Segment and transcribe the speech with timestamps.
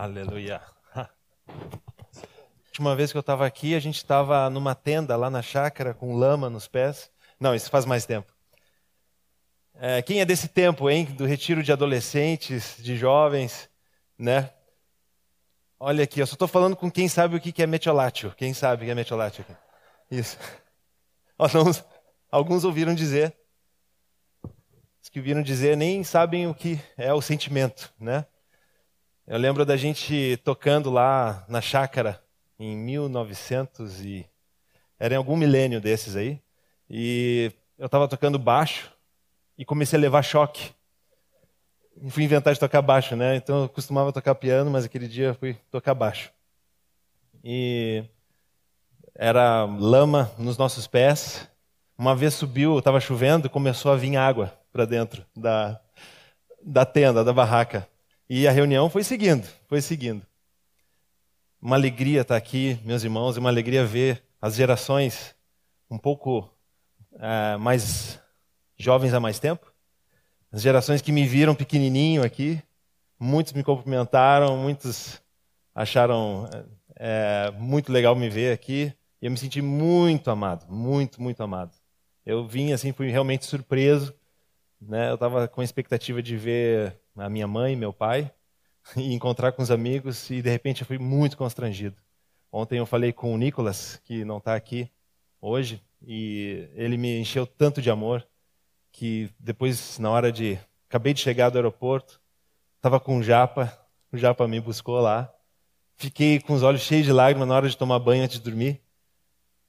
[0.00, 0.62] Aleluia.
[2.68, 6.14] Última vez que eu estava aqui, a gente estava numa tenda lá na chácara com
[6.14, 7.10] lama nos pés.
[7.40, 8.32] Não, isso faz mais tempo.
[9.74, 11.04] É, quem é desse tempo, hein?
[11.04, 13.68] Do retiro de adolescentes, de jovens,
[14.16, 14.52] né?
[15.80, 18.32] Olha aqui, eu só estou falando com quem sabe o que é metiolátio.
[18.36, 19.44] Quem sabe o que é metiolátio?
[20.08, 20.38] Isso.
[21.36, 21.84] Alguns,
[22.30, 23.36] alguns ouviram dizer.
[25.02, 28.26] Os que ouviram dizer nem sabem o que é o sentimento, né?
[29.30, 32.18] Eu lembro da gente tocando lá na chácara
[32.58, 34.26] em 1900 e
[34.98, 36.40] era em algum milênio desses aí.
[36.88, 38.90] E eu estava tocando baixo
[39.58, 40.70] e comecei a levar choque.
[42.08, 43.36] Fui inventar de tocar baixo, né?
[43.36, 46.32] Então eu costumava tocar piano, mas aquele dia fui tocar baixo.
[47.44, 48.04] E
[49.14, 51.46] era lama nos nossos pés.
[51.98, 55.78] Uma vez subiu, estava chovendo, começou a vir água para dentro da,
[56.64, 57.86] da tenda, da barraca.
[58.30, 60.26] E a reunião foi seguindo, foi seguindo.
[61.62, 65.34] Uma alegria estar aqui, meus irmãos, e uma alegria ver as gerações
[65.90, 66.52] um pouco
[67.18, 68.20] é, mais
[68.76, 69.72] jovens há mais tempo.
[70.52, 72.62] As gerações que me viram pequenininho aqui,
[73.18, 75.22] muitos me cumprimentaram, muitos
[75.74, 76.50] acharam
[76.96, 78.92] é, muito legal me ver aqui.
[79.22, 81.72] E eu me senti muito amado, muito, muito amado.
[82.26, 84.12] Eu vim assim, fui realmente surpreso.
[84.78, 85.08] Né?
[85.08, 88.30] Eu estava com a expectativa de ver a minha mãe, meu pai,
[88.96, 91.96] e encontrar com os amigos, e de repente eu fui muito constrangido.
[92.50, 94.90] Ontem eu falei com o Nicolas, que não está aqui
[95.40, 98.26] hoje, e ele me encheu tanto de amor
[98.92, 100.58] que depois, na hora de.
[100.88, 102.18] Acabei de chegar do aeroporto,
[102.76, 103.78] estava com o Japa,
[104.10, 105.30] o Japa me buscou lá.
[105.96, 108.80] Fiquei com os olhos cheios de lágrimas na hora de tomar banho antes de dormir.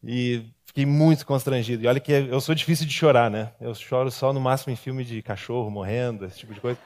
[0.04, 1.84] E fiquei muito constrangido.
[1.84, 3.52] E olha que eu sou difícil de chorar, né?
[3.60, 6.80] Eu choro só no máximo em filme de cachorro morrendo, esse tipo de coisa.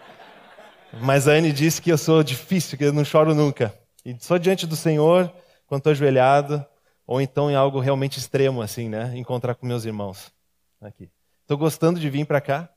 [1.01, 3.73] Mas a Anne disse que eu sou difícil, que eu não choro nunca.
[4.05, 5.33] E só diante do Senhor,
[5.65, 6.65] quando estou ajoelhado,
[7.05, 9.11] ou então em algo realmente extremo, assim, né?
[9.17, 10.31] Encontrar com meus irmãos
[10.79, 11.09] aqui.
[11.41, 12.69] Estou gostando de vir para cá.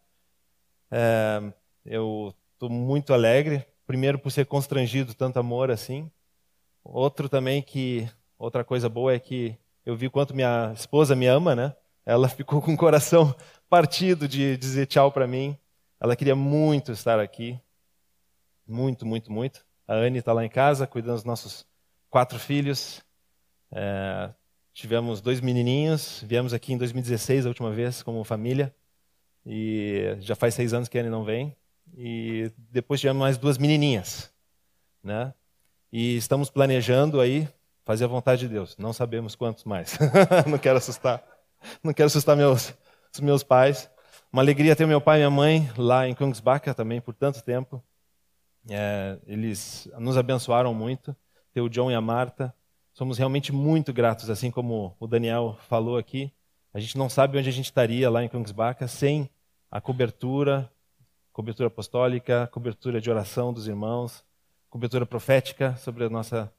[0.90, 1.42] É,
[1.84, 3.66] eu estou muito alegre.
[3.86, 6.10] Primeiro por ser constrangido, tanto amor assim.
[6.82, 8.08] Outro também que
[8.38, 11.74] outra coisa boa é que eu vi quanto minha esposa me ama, né?
[12.04, 13.34] Ela ficou com o coração
[13.68, 15.56] partido de dizer tchau para mim.
[16.00, 17.60] Ela queria muito estar aqui.
[18.66, 19.64] Muito, muito, muito.
[19.86, 21.66] A Anne está lá em casa, cuidando dos nossos
[22.10, 23.02] quatro filhos.
[23.70, 24.30] É,
[24.72, 26.22] tivemos dois menininhos.
[26.26, 28.74] Viemos aqui em 2016, a última vez, como família.
[29.44, 31.56] E já faz seis anos que a Anne não vem.
[31.96, 34.32] E depois tivemos mais duas menininhas.
[35.02, 35.32] Né?
[35.92, 37.48] E estamos planejando aí
[37.84, 38.76] fazer a vontade de Deus.
[38.76, 39.96] Não sabemos quantos mais.
[40.46, 41.22] não quero assustar.
[41.82, 42.74] Não quero assustar meus,
[43.22, 43.88] meus pais.
[44.32, 47.82] Uma alegria ter meu pai e minha mãe lá em Kungsbacka também por tanto tempo.
[48.68, 51.14] É, eles nos abençoaram muito,
[51.52, 52.54] ter o John e a Marta.
[52.92, 56.32] Somos realmente muito gratos, assim como o Daniel falou aqui.
[56.72, 59.30] A gente não sabe onde a gente estaria lá em Kungsbacka sem
[59.70, 60.70] a cobertura,
[61.32, 64.24] cobertura apostólica, cobertura de oração dos irmãos,
[64.68, 66.52] cobertura profética sobre a nossa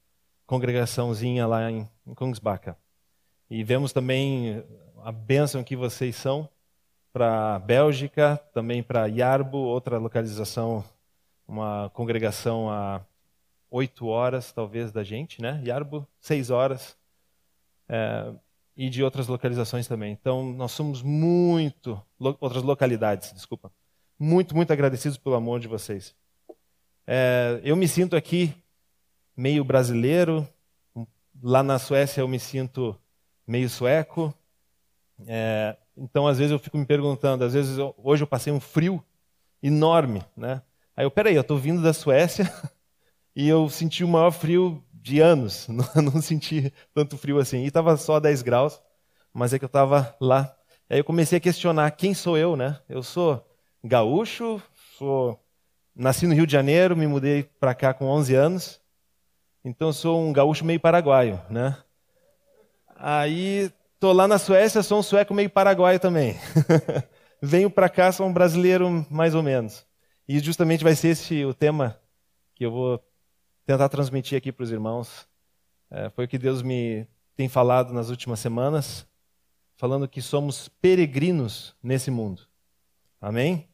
[0.46, 2.78] congregaçãozinha lá em, em Kungsbacka.
[3.50, 4.64] E vemos também
[5.04, 6.50] a bênção que vocês são
[7.14, 10.84] para a Bélgica, também para Yarbo, outra localização
[11.48, 13.02] uma congregação a
[13.70, 15.62] oito horas, talvez, da gente, né?
[15.64, 16.98] Yarbo, seis horas.
[17.88, 18.34] É,
[18.78, 20.12] e de outras localizações também.
[20.12, 23.72] Então, nós somos muito, lo, outras localidades, desculpa,
[24.20, 26.16] muito, muito agradecidos pelo amor de vocês.
[27.08, 28.54] É, eu me sinto aqui
[29.36, 30.48] meio brasileiro,
[31.42, 32.96] lá na Suécia eu me sinto
[33.48, 34.34] meio sueco.
[35.26, 38.60] É, então, às vezes eu fico me perguntando, às vezes eu, hoje eu passei um
[38.60, 39.04] frio
[39.64, 40.62] enorme, né?
[40.98, 42.52] Aí eu, peraí, eu estou vindo da Suécia
[43.36, 45.68] e eu senti o maior frio de anos.
[45.70, 47.60] Não, não senti tanto frio assim.
[47.60, 48.82] E estava só 10 graus,
[49.32, 50.56] mas é que eu estava lá.
[50.90, 52.80] Aí eu comecei a questionar quem sou eu, né?
[52.90, 53.48] Eu sou
[53.84, 54.60] gaúcho,
[54.98, 55.40] sou
[55.96, 58.82] nasci no Rio de Janeiro, me mudei para cá com 11 anos.
[59.64, 61.78] Então eu sou um gaúcho meio paraguaio, né?
[62.96, 66.36] Aí tô lá na Suécia, sou um sueco meio paraguaio também.
[67.40, 69.87] Venho para cá, sou um brasileiro mais ou menos.
[70.28, 71.98] E justamente vai ser esse o tema
[72.54, 73.04] que eu vou
[73.66, 75.28] tentar transmitir aqui para os irmãos.
[75.90, 79.08] É, foi o que Deus me tem falado nas últimas semanas,
[79.78, 82.42] falando que somos peregrinos nesse mundo.
[83.22, 83.70] Amém?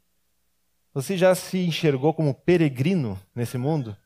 [0.93, 3.97] Você já se enxergou como peregrino nesse mundo?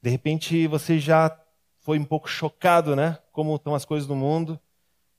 [0.00, 1.38] De repente você já
[1.80, 3.18] foi um pouco chocado, né?
[3.30, 4.58] Como estão as coisas no mundo.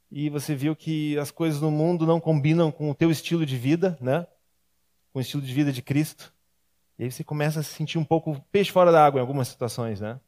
[0.09, 3.56] E você viu que as coisas no mundo não combinam com o teu estilo de
[3.56, 4.25] vida, né?
[5.12, 6.34] Com o estilo de vida de Cristo.
[6.98, 9.48] E aí você começa a se sentir um pouco peixe fora da água em algumas
[9.48, 10.19] situações, né?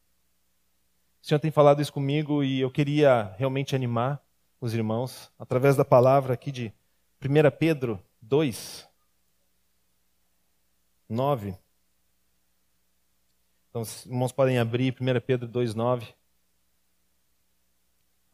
[1.22, 4.22] O Senhor tem falado isso comigo e eu queria realmente animar
[4.60, 6.74] os irmãos através da palavra aqui de
[7.22, 8.88] 1 Pedro 2,
[11.08, 11.56] 9.
[13.70, 16.14] Então, os irmãos podem abrir 1 Pedro 2, 9.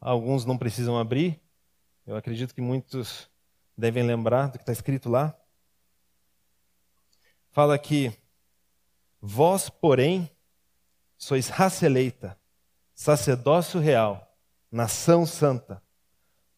[0.00, 1.40] Alguns não precisam abrir.
[2.06, 3.30] Eu acredito que muitos
[3.76, 5.36] devem lembrar do que está escrito lá.
[7.52, 8.12] Fala que
[9.20, 10.30] vós, porém,
[11.18, 12.38] sois raça eleita,
[12.94, 14.36] sacerdócio real,
[14.70, 15.82] nação santa,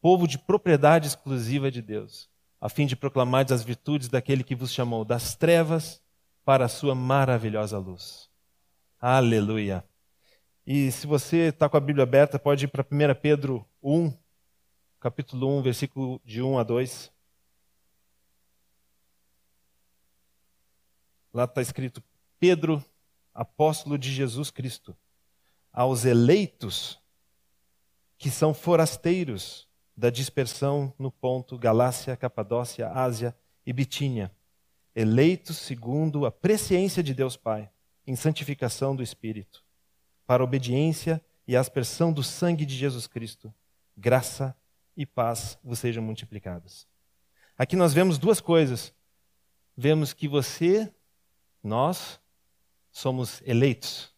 [0.01, 2.29] povo de propriedade exclusiva de Deus,
[2.61, 6.03] a fim de proclamar as virtudes daquele que vos chamou das trevas
[6.45, 8.29] para a sua maravilhosa luz.
[9.01, 9.85] Aleluia.
[10.67, 14.13] E se você está com a Bíblia aberta, pode ir para 1 Pedro 1,
[15.01, 17.12] capítulo 1, versículo de 1 a 2.
[21.33, 22.03] Lá está escrito:
[22.39, 22.85] Pedro,
[23.35, 24.97] apóstolo de Jesus Cristo,
[25.73, 27.01] aos eleitos
[28.19, 34.31] que são forasteiros da dispersão no ponto Galácia, Capadócia, Ásia e Bitínia,
[34.95, 37.71] eleitos segundo a presciência de Deus Pai,
[38.07, 39.65] em santificação do Espírito,
[40.27, 43.53] para obediência e aspersão do sangue de Jesus Cristo,
[43.97, 44.57] graça
[44.97, 46.87] e paz vos sejam multiplicadas.
[47.57, 48.93] Aqui nós vemos duas coisas.
[49.77, 50.93] Vemos que você,
[51.63, 52.21] nós,
[52.91, 54.13] somos eleitos,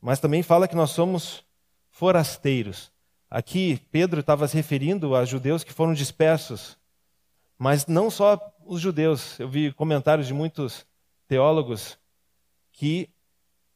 [0.00, 1.44] mas também fala que nós somos
[1.90, 2.92] forasteiros.
[3.30, 6.78] Aqui, Pedro estava se referindo a judeus que foram dispersos,
[7.58, 9.38] mas não só os judeus.
[9.40, 10.86] Eu vi comentários de muitos
[11.26, 11.98] teólogos
[12.72, 13.08] que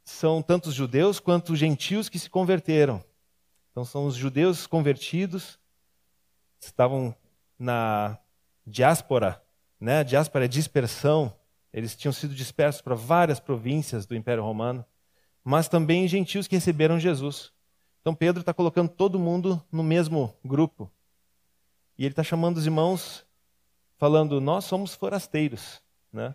[0.04, 3.02] são tanto os judeus quanto os gentios que se converteram.
[3.70, 5.58] Então, são os judeus convertidos,
[6.60, 7.14] estavam
[7.58, 8.18] na
[8.66, 9.42] diáspora,
[9.80, 10.00] né?
[10.00, 11.32] A diáspora é dispersão.
[11.72, 14.84] Eles tinham sido dispersos para várias províncias do Império Romano,
[15.44, 17.52] mas também gentios que receberam Jesus.
[18.00, 20.90] Então Pedro está colocando todo mundo no mesmo grupo.
[21.96, 23.26] E ele está chamando os irmãos,
[23.96, 25.82] falando: Nós somos forasteiros.
[26.12, 26.34] Né?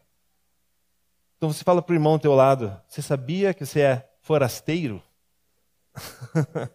[1.37, 5.01] Então você fala para o irmão ao teu lado: Você sabia que você é forasteiro?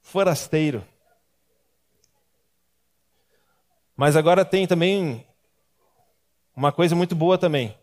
[0.00, 0.86] forasteiro.
[3.96, 5.26] Mas agora tem também
[6.54, 7.74] uma coisa muito boa também.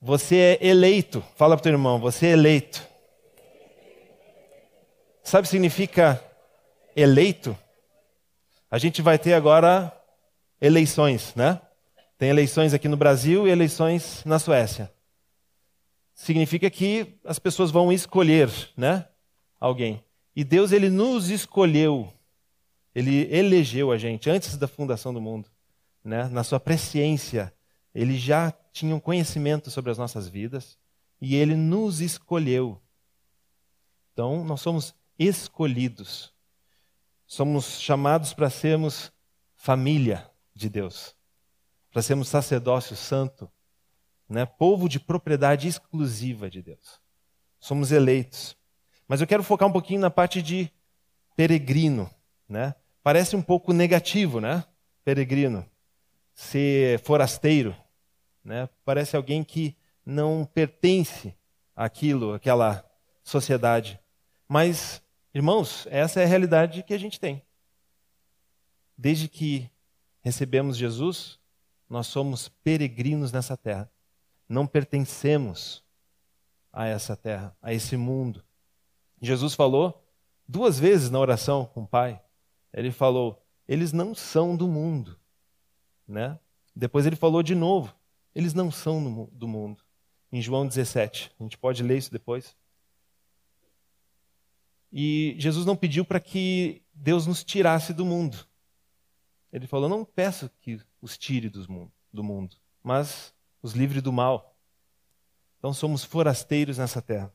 [0.00, 1.22] Você é eleito.
[1.36, 2.86] Fala para o teu irmão, você é eleito.
[5.22, 6.22] Sabe o que significa
[6.96, 7.56] eleito?
[8.70, 9.92] A gente vai ter agora
[10.60, 11.60] eleições, né?
[12.16, 14.90] Tem eleições aqui no Brasil e eleições na Suécia.
[16.14, 19.06] Significa que as pessoas vão escolher, né?
[19.58, 20.04] Alguém.
[20.36, 22.12] E Deus ele nos escolheu.
[22.94, 25.48] Ele elegeu a gente antes da fundação do mundo,
[26.04, 26.28] né?
[26.28, 27.52] Na sua presciência,
[27.94, 30.78] ele já tinha um conhecimento sobre as nossas vidas
[31.20, 32.80] e ele nos escolheu.
[34.12, 36.32] Então, nós somos escolhidos.
[37.26, 39.12] Somos chamados para sermos
[39.54, 41.14] família de Deus,
[41.92, 43.48] para sermos sacerdócio santo,
[44.28, 44.44] né?
[44.46, 47.00] povo de propriedade exclusiva de Deus.
[47.60, 48.56] Somos eleitos.
[49.06, 50.72] Mas eu quero focar um pouquinho na parte de
[51.36, 52.10] peregrino.
[52.50, 52.74] Né?
[53.02, 54.64] Parece um pouco negativo, né?
[55.04, 55.64] Peregrino.
[56.34, 57.74] Ser forasteiro.
[58.44, 58.68] Né?
[58.84, 59.74] Parece alguém que
[60.04, 61.34] não pertence
[61.74, 62.84] àquilo, àquela
[63.22, 63.98] sociedade.
[64.46, 67.40] Mas Irmãos, essa é a realidade que a gente tem.
[68.98, 69.70] Desde que
[70.22, 71.38] recebemos Jesus,
[71.88, 73.88] nós somos peregrinos nessa terra.
[74.48, 75.84] Não pertencemos
[76.72, 78.44] a essa terra, a esse mundo.
[79.22, 80.04] Jesus falou
[80.48, 82.20] duas vezes na oração com o Pai.
[82.72, 85.16] Ele falou: eles não são do mundo.
[86.06, 86.38] Né?
[86.74, 87.94] Depois ele falou de novo:
[88.34, 89.82] eles não são do mundo.
[90.32, 91.32] Em João 17.
[91.38, 92.56] A gente pode ler isso depois.
[94.92, 98.46] E Jesus não pediu para que Deus nos tirasse do mundo.
[99.52, 104.56] Ele falou: Não peço que os tire do mundo, mas os livre do mal.
[105.58, 107.32] Então somos forasteiros nessa terra.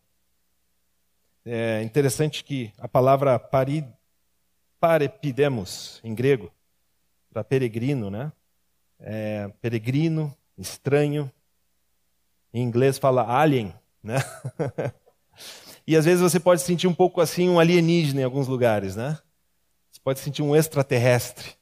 [1.46, 3.86] É interessante que a palavra pari,
[4.86, 6.52] parepidemos, em grego,
[7.34, 8.32] para peregrino, né?
[9.00, 11.32] É, peregrino, estranho.
[12.54, 13.74] Em inglês fala alien,
[14.04, 14.18] né?
[15.88, 19.20] E às vezes você pode sentir um pouco assim um alienígena em alguns lugares, né?
[19.92, 21.54] Você pode sentir um extraterrestre.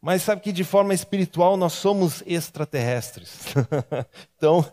[0.00, 3.52] Mas sabe que de forma espiritual nós somos extraterrestres.
[4.34, 4.64] então,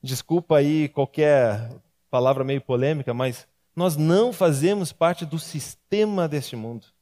[0.00, 1.72] desculpa aí qualquer
[2.08, 6.93] palavra meio polêmica, mas nós não fazemos parte do sistema deste mundo.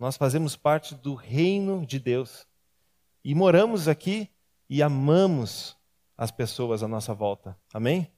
[0.00, 2.46] Nós fazemos parte do reino de Deus.
[3.22, 4.30] E moramos aqui
[4.66, 5.76] e amamos
[6.16, 7.54] as pessoas à nossa volta.
[7.70, 8.10] Amém?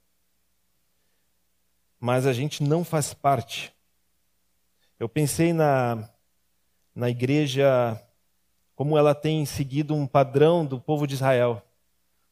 [1.99, 3.75] Mas a gente não faz parte.
[4.97, 6.09] Eu pensei na,
[6.95, 8.01] na igreja
[8.77, 11.67] como ela tem seguido um padrão do povo de Israel.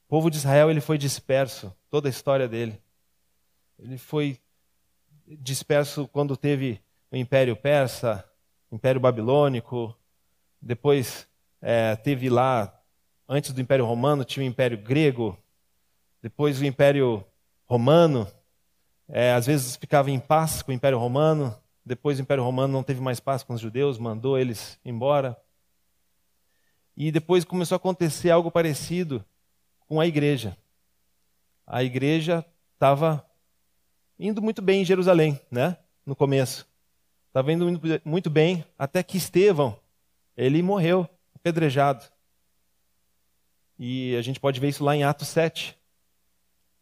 [0.06, 2.80] O povo de Israel ele foi disperso, toda a história dele.
[3.76, 4.38] Ele foi
[5.26, 6.80] disperso quando teve
[7.10, 8.29] o Império Persa,
[8.70, 9.96] Império Babilônico,
[10.60, 11.26] depois
[11.60, 12.72] é, teve lá,
[13.28, 15.36] antes do Império Romano, tinha o Império Grego,
[16.22, 17.24] depois o Império
[17.66, 18.26] Romano,
[19.08, 22.82] é, às vezes ficava em paz com o Império Romano, depois o Império Romano não
[22.82, 25.36] teve mais paz com os judeus, mandou eles embora.
[26.96, 29.24] E depois começou a acontecer algo parecido
[29.88, 30.56] com a igreja.
[31.66, 33.26] A igreja estava
[34.18, 35.76] indo muito bem em Jerusalém, né?
[36.04, 36.69] No começo.
[37.30, 39.78] Estava indo muito bem, até que Estevão,
[40.36, 42.04] ele morreu, apedrejado.
[43.78, 45.78] E a gente pode ver isso lá em Atos 7.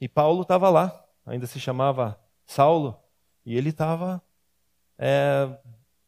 [0.00, 2.98] E Paulo estava lá, ainda se chamava Saulo,
[3.44, 4.22] e ele estava
[4.96, 5.54] é,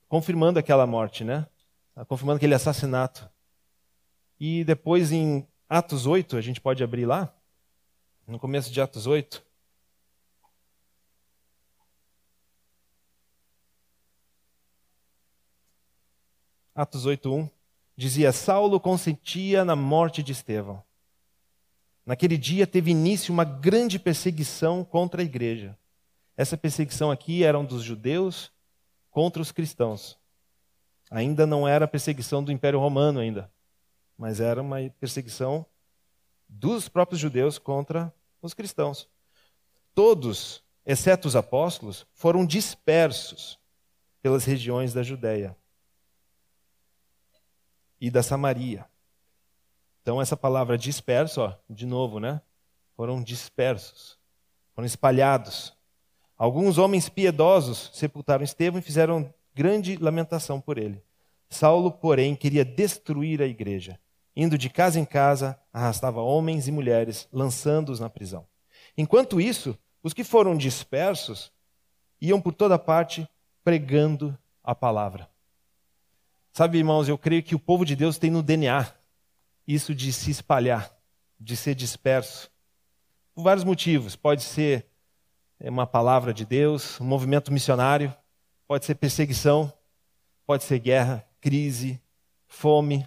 [0.09, 1.47] confirmando aquela morte, né?
[2.09, 3.29] Confirmando aquele assassinato.
[4.41, 7.31] E depois em Atos 8, a gente pode abrir lá,
[8.27, 9.50] no começo de Atos 8.
[16.81, 17.49] Atos 8:1
[17.97, 20.83] dizia: Saulo consentia na morte de Estevão.
[22.07, 25.77] Naquele dia teve início uma grande perseguição contra a igreja.
[26.37, 28.51] Essa perseguição aqui era dos judeus
[29.11, 30.19] contra os cristãos.
[31.11, 33.51] Ainda não era a perseguição do Império Romano ainda
[34.21, 35.65] mas era uma perseguição
[36.47, 39.09] dos próprios judeus contra os cristãos.
[39.95, 43.59] Todos, exceto os apóstolos, foram dispersos
[44.21, 45.57] pelas regiões da Judéia
[48.01, 48.87] e da Samaria.
[50.03, 52.41] Então, essa palavra disperso, ó, de novo, né?
[52.97, 54.19] Foram dispersos,
[54.75, 55.77] foram espalhados.
[56.37, 61.03] Alguns homens piedosos sepultaram Estevão e fizeram grande lamentação por ele.
[61.49, 63.99] Saulo, porém, queria destruir a igreja
[64.35, 68.47] Indo de casa em casa, arrastava homens e mulheres, lançando-os na prisão.
[68.97, 71.53] Enquanto isso, os que foram dispersos
[72.21, 73.29] iam por toda parte
[73.65, 75.29] pregando a palavra.
[76.53, 78.93] Sabe, irmãos, eu creio que o povo de Deus tem no DNA
[79.67, 80.91] isso de se espalhar,
[81.39, 82.51] de ser disperso.
[83.35, 84.17] Por vários motivos.
[84.17, 84.87] Pode ser
[85.61, 88.15] uma palavra de Deus, um movimento missionário,
[88.67, 89.73] pode ser perseguição,
[90.47, 92.01] pode ser guerra, crise,
[92.49, 93.07] fome,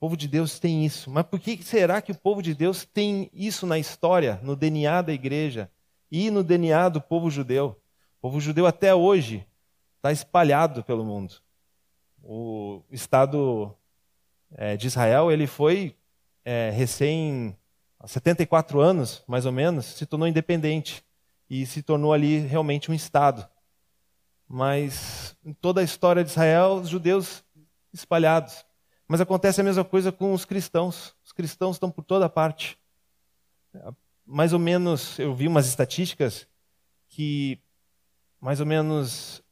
[0.00, 1.10] o povo de Deus tem isso.
[1.10, 5.02] Mas por que será que o povo de Deus tem isso na história, no DNA
[5.02, 5.70] da igreja
[6.10, 7.78] e no DNA do povo judeu?
[8.16, 9.46] O povo judeu até hoje
[9.96, 11.34] está espalhado pelo mundo.
[12.22, 13.74] O Estado
[14.52, 15.96] é, de Israel ele foi
[16.44, 17.56] é, recém,
[17.98, 21.04] há 74 anos, mais ou menos, se tornou independente
[21.48, 23.48] e se tornou ali realmente um Estado.
[24.48, 27.44] Mas em toda a história de Israel, os judeus
[27.92, 28.64] espalhados.
[29.06, 31.14] Mas acontece a mesma coisa com os cristãos.
[31.24, 32.78] Os cristãos estão por toda parte.
[34.24, 36.46] Mais ou menos, eu vi umas estatísticas
[37.08, 37.58] que,
[38.40, 39.42] mais ou menos,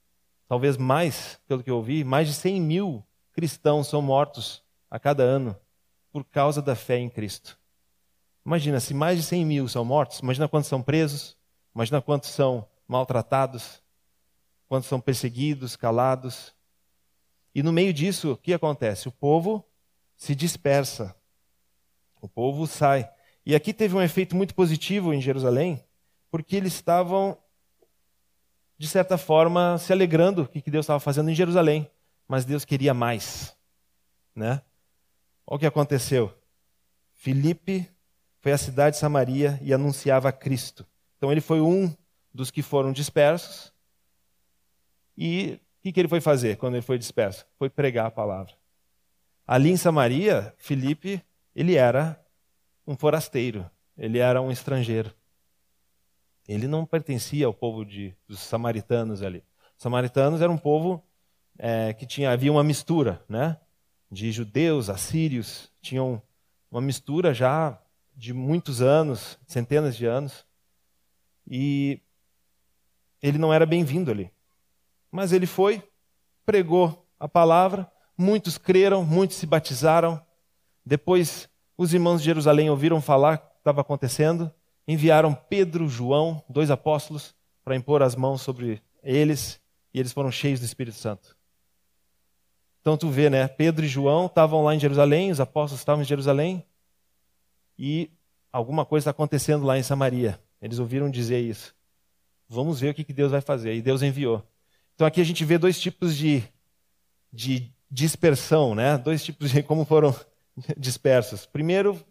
[0.49, 5.23] talvez mais, pelo que eu vi, mais de 100 mil cristãos são mortos a cada
[5.23, 5.57] ano
[6.11, 7.59] por causa da fé em Cristo.
[8.45, 11.37] Imagina, se mais de 100 mil são mortos, imagina quantos são presos,
[11.75, 13.83] imagina quantos são maltratados,
[14.67, 16.55] quantos são perseguidos, calados.
[17.55, 19.07] E no meio disso, o que acontece?
[19.07, 19.65] O povo
[20.17, 21.15] se dispersa.
[22.21, 23.09] O povo sai.
[23.45, 25.83] E aqui teve um efeito muito positivo em Jerusalém,
[26.31, 27.39] porque eles estavam,
[28.79, 31.91] de certa forma, se alegrando do que Deus estava fazendo em Jerusalém.
[32.27, 33.57] Mas Deus queria mais.
[34.35, 34.63] Né?
[35.47, 36.33] Olha o que aconteceu.
[37.15, 37.89] Filipe
[38.41, 40.87] foi à cidade de Samaria e anunciava Cristo.
[41.17, 41.93] Então ele foi um
[42.33, 43.73] dos que foram dispersos.
[45.17, 47.47] E que, que ele foi fazer quando ele foi disperso?
[47.59, 48.53] Foi pregar a palavra.
[49.47, 51.23] Ali em Samaria, Filipe,
[51.55, 52.21] ele era
[52.87, 55.13] um forasteiro, ele era um estrangeiro.
[56.49, 59.45] Ele não pertencia ao povo de, dos samaritanos ali.
[59.77, 61.05] Os samaritanos eram um povo
[61.59, 63.59] é, que tinha havia uma mistura, né?
[64.11, 66.23] De judeus, assírios, tinham
[66.71, 67.79] uma mistura já
[68.17, 70.47] de muitos anos, centenas de anos.
[71.47, 72.01] E
[73.23, 74.33] ele não era bem-vindo ali.
[75.11, 75.83] Mas ele foi,
[76.47, 80.21] pregou a palavra, muitos creram, muitos se batizaram.
[80.85, 84.53] Depois, os irmãos de Jerusalém ouviram falar o que estava acontecendo,
[84.89, 89.61] enviaram Pedro, João, dois apóstolos, para impor as mãos sobre eles,
[89.93, 91.37] e eles foram cheios do Espírito Santo.
[92.81, 93.47] Então tu vê, né?
[93.47, 96.65] Pedro e João estavam lá em Jerusalém, os apóstolos estavam em Jerusalém.
[97.79, 98.11] e
[98.51, 100.41] alguma coisa está acontecendo lá em Samaria.
[100.61, 101.75] Eles ouviram dizer isso.
[102.49, 103.75] Vamos ver o que, que Deus vai fazer.
[103.75, 104.43] E Deus enviou.
[104.95, 106.43] Então aqui a gente vê dois tipos de,
[107.33, 108.97] de dispersão, né?
[108.97, 110.19] Dois tipos de como foram
[110.77, 111.47] dispersos.
[111.47, 112.03] Primeiro,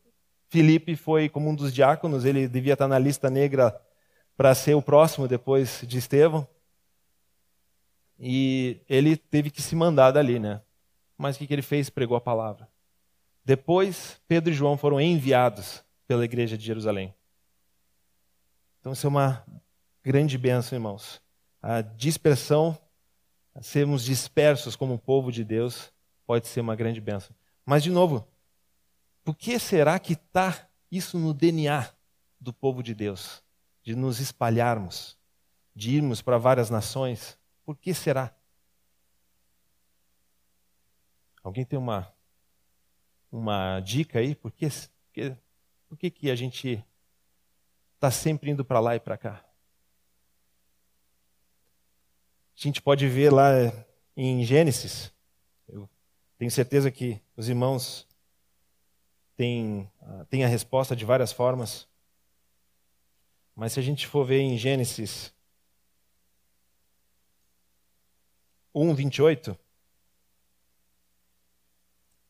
[0.50, 3.80] Filipe foi como um dos diáconos, ele devia estar na lista negra
[4.36, 6.48] para ser o próximo depois de Estevão.
[8.20, 10.62] E ele teve que se mandar dali, né?
[11.18, 11.90] Mas o que, ele fez?
[11.90, 12.68] Pregou a palavra.
[13.44, 17.14] Depois, Pedro e João foram enviados pela igreja de Jerusalém.
[18.80, 19.44] Então, isso é uma
[20.04, 21.22] grande bênção, irmãos.
[21.62, 22.78] A dispersão,
[23.62, 25.92] sermos dispersos como povo de Deus,
[26.26, 27.36] pode ser uma grande bênção.
[27.66, 28.28] Mas, de novo,
[29.28, 31.94] por que será que está isso no DNA
[32.40, 33.44] do povo de Deus?
[33.84, 35.18] De nos espalharmos,
[35.76, 37.38] de irmos para várias nações?
[37.66, 38.34] Por que será?
[41.44, 42.10] Alguém tem uma,
[43.30, 44.34] uma dica aí?
[44.34, 44.70] Por que,
[45.90, 46.82] por que, que a gente
[47.96, 49.44] está sempre indo para lá e para cá?
[52.56, 53.52] A gente pode ver lá
[54.16, 55.12] em Gênesis,
[55.68, 55.90] eu
[56.38, 58.07] tenho certeza que os irmãos
[59.38, 59.90] têm,
[60.30, 61.88] têm a resposta de várias formas,
[63.56, 65.34] mas se a gente for ver em Gênesis
[68.74, 69.58] 1, 28,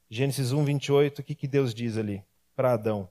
[0.09, 2.23] Gênesis 1, 28, o que, que Deus diz ali
[2.55, 3.09] para Adão?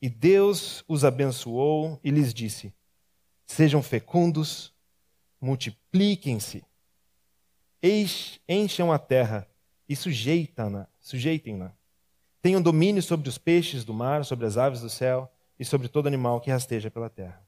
[0.00, 2.72] E Deus os abençoou e lhes disse:
[3.44, 4.72] Sejam fecundos,
[5.38, 6.64] multipliquem-se,
[8.48, 9.46] encham a terra
[9.86, 9.94] e
[11.10, 11.66] sujeitem-na.
[11.66, 11.80] Sujeitem
[12.42, 16.06] Tenham domínio sobre os peixes do mar, sobre as aves do céu e sobre todo
[16.06, 17.44] animal que rasteja pela terra.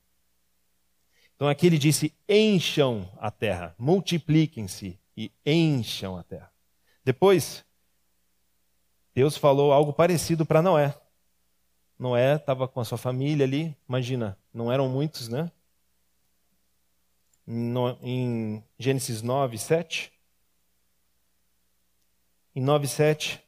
[1.34, 6.52] Então aqui ele disse: encham a terra, multipliquem-se e encham a terra.
[7.02, 7.64] Depois,
[9.14, 10.94] Deus falou algo parecido para Noé.
[11.98, 15.50] Noé estava com a sua família ali, imagina, não eram muitos, né?
[17.46, 20.12] No, em Gênesis 9, 7.
[22.54, 23.42] Em 9, 7,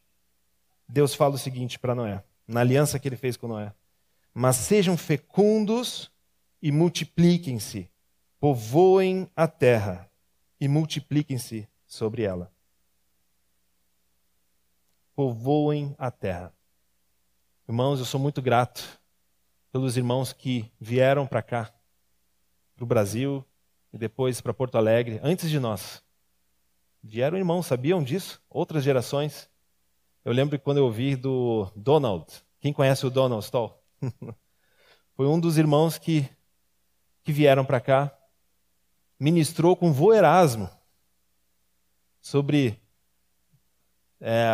[0.88, 3.72] Deus fala o seguinte para Noé, na aliança que ele fez com Noé:
[4.32, 6.10] Mas sejam fecundos
[6.60, 7.90] e multipliquem-se,
[8.38, 10.10] povoem a terra
[10.60, 12.54] e multipliquem-se sobre ela
[15.14, 16.52] povoem a terra.
[17.68, 19.00] Irmãos, eu sou muito grato
[19.72, 21.72] pelos irmãos que vieram para cá,
[22.76, 23.44] para o Brasil
[23.92, 26.02] e depois para Porto Alegre, antes de nós.
[27.02, 28.42] Vieram irmãos, sabiam disso?
[28.48, 29.48] Outras gerações.
[30.24, 32.24] Eu lembro quando eu ouvi do Donald,
[32.58, 33.78] quem conhece o Donald Stoll?
[35.14, 36.26] Foi um dos irmãos que,
[37.22, 38.16] que vieram para cá,
[39.20, 40.70] ministrou com vô Erasmo
[42.22, 42.80] sobre
[44.18, 44.48] é,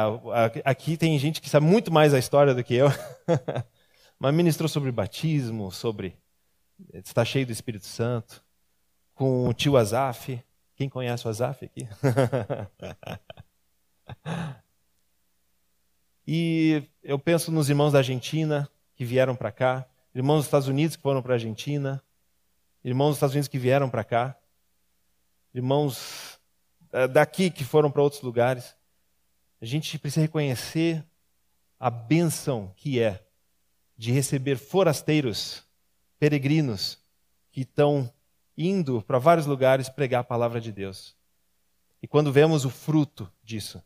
[0.64, 2.88] aqui tem gente que sabe muito mais a história do que eu,
[4.18, 6.18] mas ministrou sobre batismo, sobre
[6.92, 8.44] está cheio do Espírito Santo,
[9.14, 10.42] com o tio Azaf.
[10.74, 11.88] Quem conhece o Azaf aqui?
[16.33, 20.95] e eu penso nos irmãos da Argentina que vieram para cá, irmãos dos Estados Unidos
[20.95, 22.01] que foram para a Argentina,
[22.85, 24.38] irmãos dos Estados Unidos que vieram para cá,
[25.53, 26.38] irmãos
[26.93, 28.77] é, daqui que foram para outros lugares.
[29.61, 31.05] A gente precisa reconhecer
[31.81, 33.27] a benção que é
[33.97, 35.64] de receber forasteiros,
[36.16, 36.97] peregrinos,
[37.51, 38.09] que estão
[38.57, 41.16] indo para vários lugares pregar a palavra de Deus.
[42.01, 43.83] E quando vemos o fruto disso,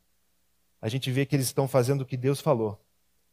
[0.84, 2.78] a gente vê que eles estão fazendo o que Deus falou.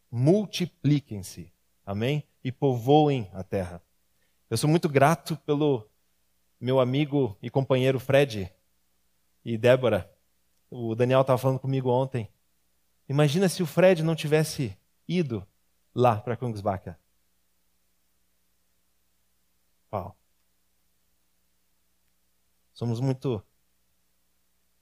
[0.10, 1.52] Multipliquem-se,
[1.86, 2.26] amém?
[2.42, 3.84] E povoem a terra.
[4.50, 5.86] Eu sou muito grato pelo
[6.62, 8.50] meu amigo e companheiro Fred
[9.44, 10.10] e Débora,
[10.70, 12.32] o Daniel estava falando comigo ontem.
[13.10, 15.46] Imagina se o Fred não tivesse ido
[15.94, 16.98] lá para Kungsbacka.
[19.92, 20.16] Uau.
[22.72, 23.44] Somos muito,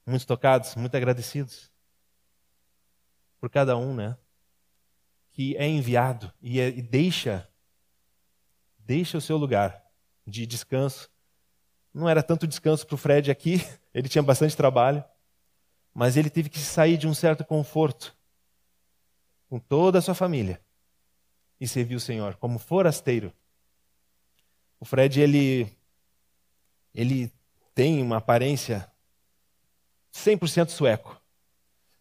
[0.05, 1.71] muito tocados, muito agradecidos
[3.39, 4.17] por cada um, né?
[5.31, 7.47] Que é enviado e, é, e deixa,
[8.79, 9.83] deixa o seu lugar
[10.25, 11.09] de descanso.
[11.93, 13.61] Não era tanto descanso para o Fred aqui,
[13.93, 15.03] ele tinha bastante trabalho
[15.93, 18.15] mas ele teve que sair de um certo conforto
[19.49, 20.61] com toda a sua família
[21.59, 23.33] e servir o Senhor como forasteiro.
[24.79, 25.77] O Fred ele
[26.93, 27.31] ele
[27.75, 28.89] tem uma aparência
[30.13, 31.18] 100% sueco.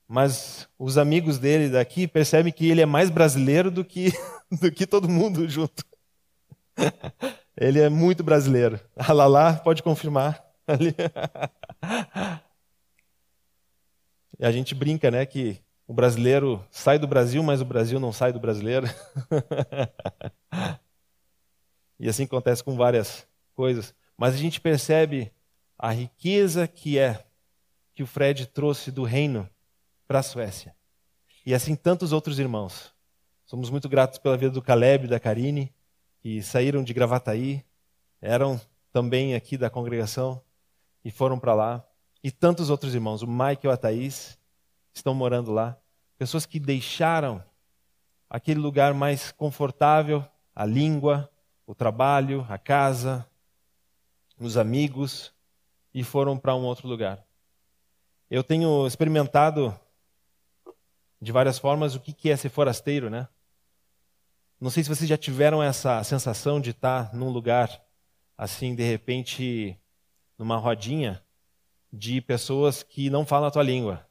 [0.09, 4.11] Mas os amigos dele daqui percebem que ele é mais brasileiro do que
[4.51, 5.85] do que todo mundo junto.
[7.61, 8.81] Ele é muito brasileiro.
[8.97, 10.42] A Lala pode confirmar.
[14.40, 18.33] A gente brinca, né, que o brasileiro sai do Brasil, mas o Brasil não sai
[18.33, 18.87] do brasileiro.
[21.99, 23.92] e assim acontece com várias coisas.
[24.16, 25.33] Mas a gente percebe
[25.77, 27.25] a riqueza que é
[27.92, 29.51] que o Fred trouxe do reino
[30.09, 30.75] para a Suécia.
[31.44, 32.94] E assim tantos outros irmãos.
[33.44, 35.73] Somos muito gratos pela vida do Caleb e da Karine,
[36.21, 37.64] que saíram de Gravataí,
[38.21, 38.61] eram
[38.92, 40.42] também aqui da congregação
[41.05, 41.85] e foram para lá.
[42.25, 44.38] E tantos outros irmãos, o Mike e a Thaís,
[44.92, 45.79] estão morando lá.
[46.16, 47.42] Pessoas que deixaram
[48.29, 51.31] aquele lugar mais confortável, a língua,
[51.66, 53.27] o trabalho, a casa,
[54.40, 55.33] os amigos,
[55.94, 57.25] e foram para um outro lugar.
[58.31, 59.79] Eu tenho experimentado
[61.20, 63.28] de várias formas o que é ser forasteiro, né?
[64.61, 67.81] Não sei se vocês já tiveram essa sensação de estar num lugar
[68.37, 69.76] assim, de repente,
[70.37, 71.22] numa rodinha
[71.92, 74.07] de pessoas que não falam a tua língua.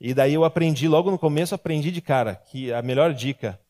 [0.00, 3.60] E daí eu aprendi, logo no começo, aprendi de cara que a melhor dica,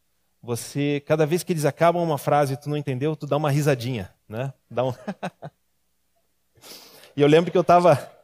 [0.43, 3.51] você, cada vez que eles acabam uma frase e tu não entendeu, tu dá uma
[3.51, 4.53] risadinha, né?
[4.71, 4.93] Dá um...
[7.17, 8.19] e eu lembro que eu estava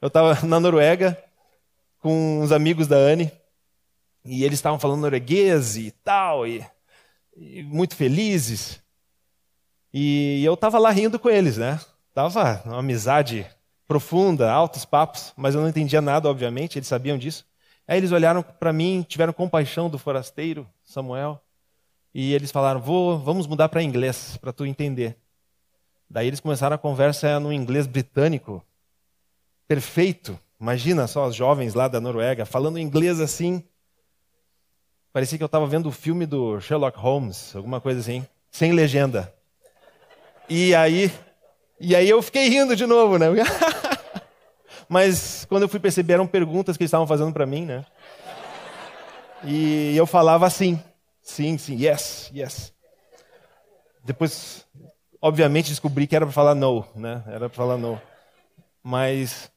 [0.00, 1.22] eu tava na Noruega
[2.00, 3.30] com uns amigos da Anne,
[4.24, 6.66] e eles estavam falando norueguês e tal, e,
[7.36, 8.82] e muito felizes.
[9.92, 11.80] E eu estava lá rindo com eles, né?
[12.14, 13.46] Tava uma amizade
[13.86, 17.44] profunda, altos papos, mas eu não entendia nada, obviamente, eles sabiam disso.
[17.86, 21.42] Aí eles olharam para mim, tiveram compaixão do forasteiro, Samuel,
[22.14, 25.16] e eles falaram: Vou, vamos mudar para inglês, para tu entender.
[26.08, 28.64] Daí eles começaram a conversa no inglês britânico,
[29.66, 30.38] perfeito.
[30.60, 33.64] Imagina só os jovens lá da Noruega falando inglês assim.
[35.12, 39.32] Parecia que eu estava vendo o filme do Sherlock Holmes, alguma coisa assim, sem legenda.
[40.48, 41.10] E aí,
[41.80, 43.26] e aí eu fiquei rindo de novo, né?
[44.88, 47.86] Mas quando eu fui perceber, eram perguntas que eles estavam fazendo para mim, né?
[49.44, 50.82] E eu falava assim,
[51.22, 52.72] sim, sim, yes, yes.
[54.04, 54.66] Depois,
[55.22, 57.22] obviamente, descobri que era para falar no, né?
[57.28, 58.00] Era para falar no.
[58.82, 59.50] Mas,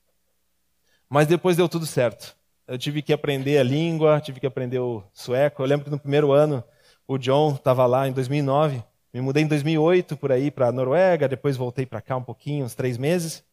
[1.13, 2.35] mas depois deu tudo certo.
[2.67, 5.61] Eu tive que aprender a língua, tive que aprender o sueco.
[5.61, 6.63] Eu lembro que no primeiro ano
[7.07, 11.27] o John estava lá em 2009 me mudei em 2008 por aí para a Noruega,
[11.29, 13.43] depois voltei para cá um pouquinho, uns três meses,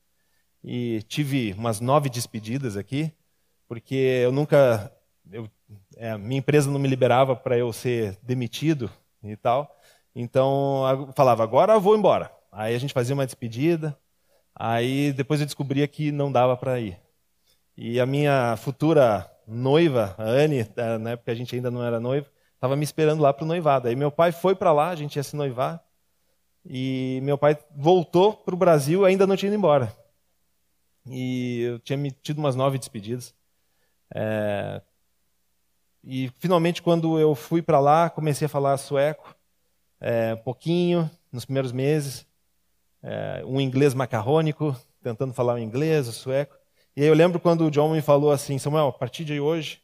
[0.65, 3.13] e tive umas nove despedidas aqui,
[3.69, 4.91] porque eu nunca,
[5.31, 5.47] eu,
[5.99, 8.91] é, minha empresa não me liberava para eu ser demitido
[9.23, 9.79] e tal,
[10.17, 12.33] então eu falava agora eu vou embora.
[12.51, 13.95] Aí a gente fazia uma despedida,
[14.55, 16.99] aí depois eu descobria que não dava para ir.
[17.83, 20.67] E a minha futura noiva, a Anne,
[21.01, 23.89] na época a gente ainda não era noivo, Estava me esperando lá para o noivado.
[23.89, 25.83] Aí meu pai foi para lá, a gente ia se noivar.
[26.63, 29.97] E meu pai voltou para o Brasil, ainda não tinha ido embora.
[31.07, 33.35] E eu tinha tido umas nove despedidas.
[34.15, 34.83] É...
[36.05, 39.35] E finalmente, quando eu fui para lá, comecei a falar sueco,
[39.99, 42.27] é, pouquinho, nos primeiros meses.
[43.03, 46.60] É, um inglês macarrônico, tentando falar o inglês, o sueco.
[46.97, 49.83] E aí eu lembro quando o John me falou assim: Samuel, a partir de hoje,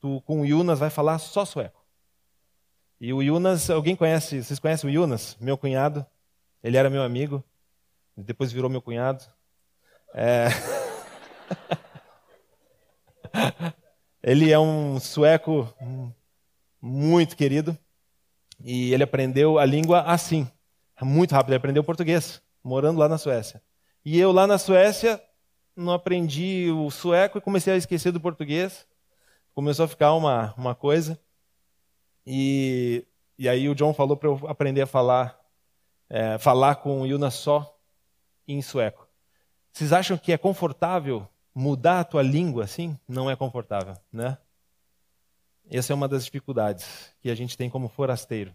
[0.00, 1.84] tu com o Yunas vai falar só sueco.
[3.00, 5.36] E o Yunas, alguém conhece, vocês conhecem o Yunas?
[5.40, 6.06] Meu cunhado.
[6.62, 7.44] Ele era meu amigo,
[8.16, 9.22] depois virou meu cunhado.
[10.14, 10.48] É...
[14.22, 15.72] ele é um sueco
[16.80, 17.76] muito querido
[18.62, 20.50] e ele aprendeu a língua assim,
[21.02, 21.50] muito rápido.
[21.50, 23.60] Ele aprendeu português, morando lá na Suécia.
[24.02, 25.20] E eu lá na Suécia
[25.76, 28.86] não aprendi o sueco e comecei a esquecer do português.
[29.54, 31.18] Começou a ficar uma, uma coisa.
[32.26, 33.06] E,
[33.38, 35.38] e aí o John falou para eu aprender a falar,
[36.08, 37.78] é, falar com o Yuna só
[38.46, 39.06] em sueco.
[39.72, 42.98] Vocês acham que é confortável mudar a tua língua assim?
[43.08, 44.38] Não é confortável, né?
[45.70, 48.54] Essa é uma das dificuldades que a gente tem como forasteiro.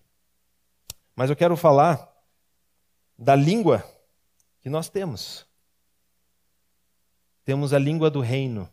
[1.15, 2.09] Mas eu quero falar
[3.17, 3.83] da língua
[4.61, 5.48] que nós temos.
[7.49, 8.69] Temos a língua do reino.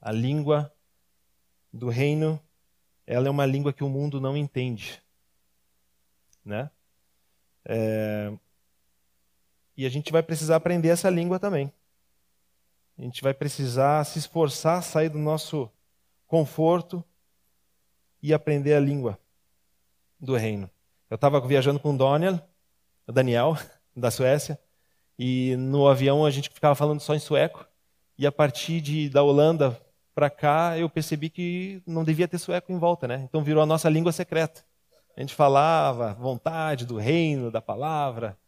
[0.00, 0.74] A língua
[1.70, 2.40] do reino
[3.06, 5.02] ela é uma língua que o mundo não entende.
[6.42, 6.70] Né?
[7.66, 8.32] É...
[9.76, 11.70] E a gente vai precisar aprender essa língua também.
[12.96, 15.70] A gente vai precisar se esforçar, sair do nosso
[16.26, 17.04] conforto
[18.22, 19.20] e aprender a língua
[20.18, 20.70] do reino.
[21.10, 22.40] Eu estava viajando com o Daniel,
[23.06, 23.54] Daniel,
[23.94, 24.58] da Suécia,
[25.18, 27.66] e no avião a gente ficava falando só em sueco.
[28.18, 29.80] E a partir de, da Holanda
[30.14, 33.22] para cá, eu percebi que não devia ter sueco em volta, né?
[33.28, 34.64] Então virou a nossa língua secreta.
[35.16, 38.38] A gente falava vontade do reino, da palavra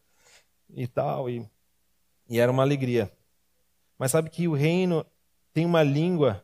[0.69, 1.45] e tal, e,
[2.29, 3.11] e era uma alegria.
[3.97, 5.05] Mas sabe que o reino
[5.53, 6.43] tem uma língua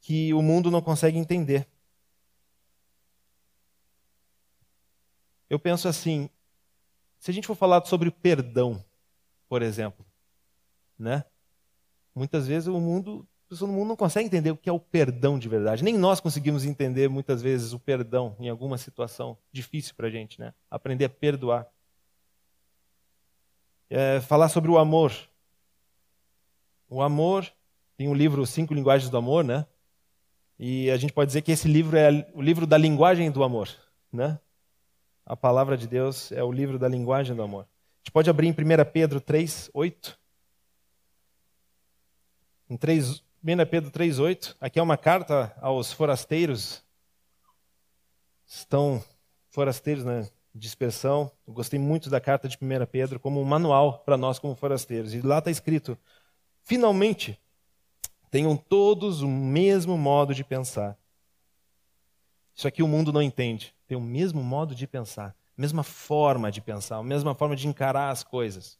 [0.00, 1.66] que o mundo não consegue entender.
[5.48, 6.28] Eu penso assim,
[7.20, 8.82] se a gente for falar sobre perdão,
[9.46, 10.04] por exemplo,
[10.98, 11.22] né?
[12.14, 14.80] Muitas vezes o mundo, a pessoa no mundo não consegue entender o que é o
[14.80, 15.84] perdão de verdade.
[15.84, 20.40] Nem nós conseguimos entender muitas vezes o perdão em alguma situação difícil para a gente,
[20.40, 20.54] né?
[20.70, 21.66] Aprender a perdoar.
[23.90, 25.12] É, falar sobre o amor.
[26.88, 27.52] O amor
[27.98, 29.66] tem um livro Cinco Linguagens do Amor, né?
[30.58, 33.68] E a gente pode dizer que esse livro é o livro da linguagem do amor,
[34.10, 34.38] né?
[35.30, 37.62] A palavra de Deus é o livro da linguagem do amor.
[37.62, 38.54] A gente pode abrir em 1
[38.92, 40.18] Pedro 3, 8.
[42.68, 44.56] Em 3, 1 Pedro 3, 8.
[44.60, 46.84] Aqui é uma carta aos forasteiros.
[48.44, 49.00] Estão
[49.50, 51.30] forasteiros na dispersão.
[51.46, 55.14] Eu gostei muito da carta de 1 Pedro como um manual para nós como forasteiros.
[55.14, 55.96] E lá está escrito:
[56.64, 57.38] finalmente
[58.32, 60.98] tenham todos o mesmo modo de pensar.
[62.52, 63.72] Isso aqui o mundo não entende.
[63.90, 67.66] Tem o mesmo modo de pensar, a mesma forma de pensar, a mesma forma de
[67.66, 68.78] encarar as coisas.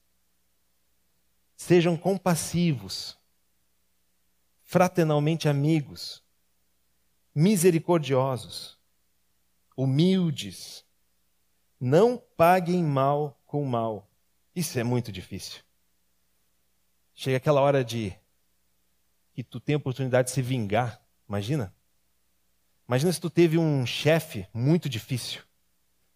[1.56, 3.18] Sejam compassivos,
[4.62, 6.22] fraternalmente amigos,
[7.34, 8.78] misericordiosos,
[9.76, 10.84] humildes.
[11.80, 14.08] Não paguem mal com mal.
[14.54, 15.60] Isso é muito difícil.
[17.16, 18.14] Chega aquela hora de
[19.32, 21.04] que tu tem a oportunidade de se vingar.
[21.28, 21.74] Imagina.
[22.90, 25.42] Imagina se tu teve um chefe muito difícil.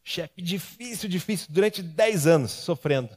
[0.03, 3.17] Chefe difícil, difícil, durante 10 anos sofrendo.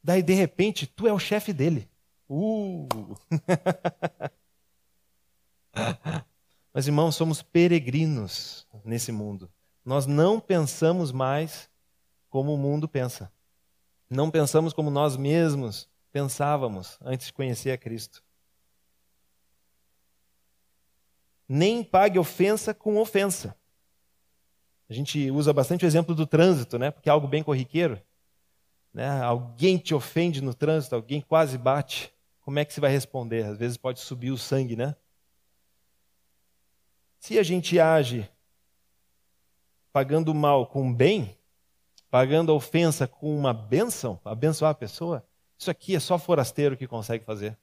[0.00, 1.90] Daí, de repente, tu é o chefe dele.
[2.30, 2.86] Uh!
[6.72, 9.50] Mas, irmãos, somos peregrinos nesse mundo.
[9.84, 11.68] Nós não pensamos mais
[12.30, 13.32] como o mundo pensa.
[14.08, 18.23] Não pensamos como nós mesmos pensávamos antes de conhecer a Cristo.
[21.48, 23.56] Nem pague ofensa com ofensa.
[24.88, 26.90] A gente usa bastante o exemplo do trânsito, né?
[26.90, 28.00] Porque é algo bem corriqueiro.
[28.92, 29.08] Né?
[29.22, 32.12] Alguém te ofende no trânsito, alguém quase bate.
[32.40, 33.44] Como é que você vai responder?
[33.44, 34.94] Às vezes pode subir o sangue, né?
[37.18, 38.28] Se a gente age
[39.92, 41.36] pagando o mal com bem,
[42.10, 45.26] pagando a ofensa com uma bênção, abençoar a pessoa,
[45.58, 47.58] isso aqui é só forasteiro que consegue fazer.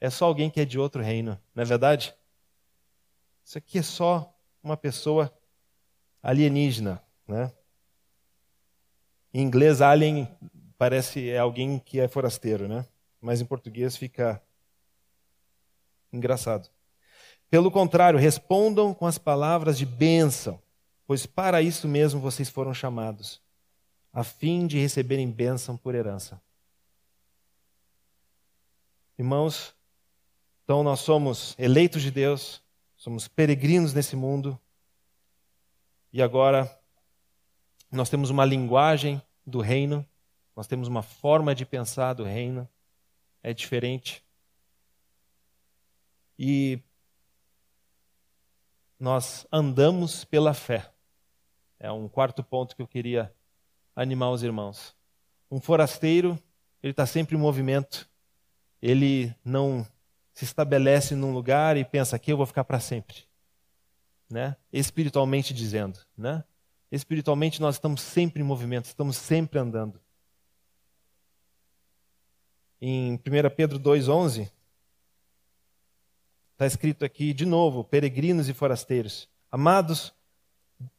[0.00, 2.14] É só alguém que é de outro reino, não é verdade?
[3.50, 4.32] Isso aqui é só
[4.62, 5.36] uma pessoa
[6.22, 7.52] alienígena, né?
[9.34, 10.28] Em inglês, alien
[10.78, 12.86] parece é alguém que é forasteiro, né?
[13.20, 14.40] Mas em português fica
[16.12, 16.70] engraçado.
[17.50, 20.62] Pelo contrário, respondam com as palavras de bênção,
[21.04, 23.42] pois para isso mesmo vocês foram chamados,
[24.12, 26.40] a fim de receberem bênção por herança.
[29.18, 29.74] Irmãos,
[30.62, 32.62] então nós somos eleitos de Deus,
[33.00, 34.60] somos peregrinos nesse mundo.
[36.12, 36.70] E agora
[37.90, 40.06] nós temos uma linguagem do reino,
[40.54, 42.68] nós temos uma forma de pensar do reino,
[43.42, 44.22] é diferente.
[46.38, 46.78] E
[48.98, 50.92] nós andamos pela fé.
[51.78, 53.34] É um quarto ponto que eu queria
[53.96, 54.94] animar os irmãos.
[55.50, 56.38] Um forasteiro,
[56.82, 58.06] ele está sempre em movimento,
[58.82, 59.86] ele não
[60.40, 63.14] se estabelece num lugar e pensa aqui eu vou ficar para sempre,
[64.30, 64.56] né?
[64.72, 66.42] Espiritualmente dizendo, né?
[66.90, 70.00] Espiritualmente nós estamos sempre em movimento, estamos sempre andando.
[72.80, 74.50] Em 1 Pedro 2:11
[76.52, 79.28] está escrito aqui de novo, peregrinos e forasteiros.
[79.52, 80.14] Amados,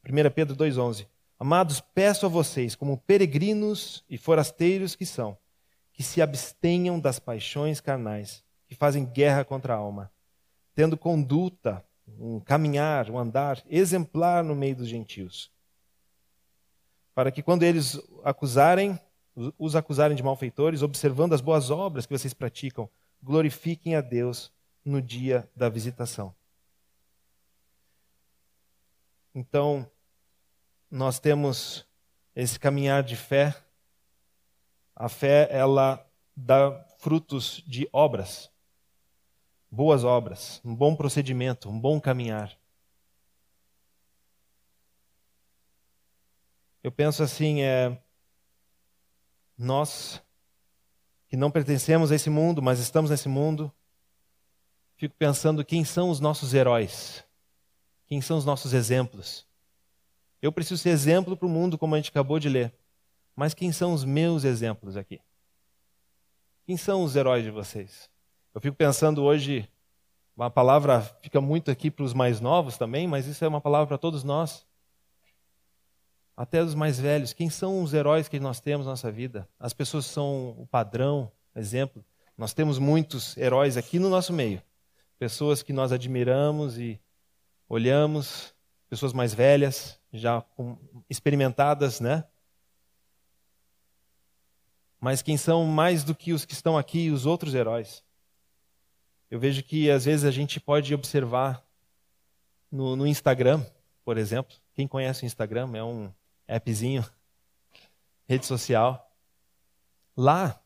[0.04, 1.08] 1 Pedro 2:11.
[1.40, 5.36] Amados, peço a vocês, como peregrinos e forasteiros que são,
[5.92, 10.10] que se abstenham das paixões carnais que fazem guerra contra a alma,
[10.74, 11.86] tendo conduta,
[12.18, 15.52] um caminhar, um andar exemplar no meio dos gentios.
[17.14, 18.98] Para que quando eles acusarem,
[19.60, 22.90] os acusarem de malfeitores, observando as boas obras que vocês praticam,
[23.22, 24.50] glorifiquem a Deus
[24.86, 26.34] no dia da visitação.
[29.36, 29.86] Então,
[30.90, 31.86] nós temos
[32.34, 33.54] esse caminhar de fé.
[34.96, 38.50] A fé, ela dá frutos de obras
[39.72, 42.56] boas obras, um bom procedimento, um bom caminhar.
[46.84, 47.98] Eu penso assim, é,
[49.58, 50.22] nós
[51.30, 53.72] que não pertencemos a esse mundo, mas estamos nesse mundo,
[54.98, 57.24] fico pensando quem são os nossos heróis,
[58.06, 59.48] quem são os nossos exemplos.
[60.42, 62.74] Eu preciso ser exemplo para o mundo, como a gente acabou de ler,
[63.34, 65.22] mas quem são os meus exemplos aqui?
[66.66, 68.11] Quem são os heróis de vocês?
[68.54, 69.70] Eu fico pensando hoje,
[70.36, 73.88] uma palavra fica muito aqui para os mais novos também, mas isso é uma palavra
[73.88, 74.66] para todos nós.
[76.36, 77.32] Até os mais velhos.
[77.32, 79.48] Quem são os heróis que nós temos na nossa vida?
[79.58, 82.04] As pessoas são o padrão, exemplo.
[82.38, 84.62] Nós temos muitos heróis aqui no nosso meio.
[85.18, 87.00] Pessoas que nós admiramos e
[87.70, 88.54] olhamos,
[88.90, 90.44] pessoas mais velhas, já
[91.10, 92.26] experimentadas, né?
[95.00, 98.04] Mas quem são mais do que os que estão aqui, os outros heróis?
[99.32, 101.66] Eu vejo que às vezes a gente pode observar
[102.70, 103.66] no, no Instagram,
[104.04, 104.54] por exemplo.
[104.74, 106.12] Quem conhece o Instagram é um
[106.46, 107.06] appzinho,
[108.28, 109.10] rede social.
[110.18, 110.62] Lá,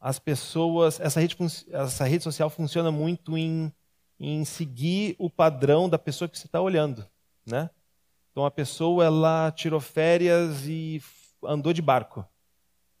[0.00, 1.36] as pessoas, essa rede,
[1.70, 3.70] essa rede social funciona muito em,
[4.18, 7.06] em seguir o padrão da pessoa que você está olhando,
[7.44, 7.68] né?
[8.32, 11.02] Então a pessoa ela tirou férias e
[11.44, 12.26] andou de barco.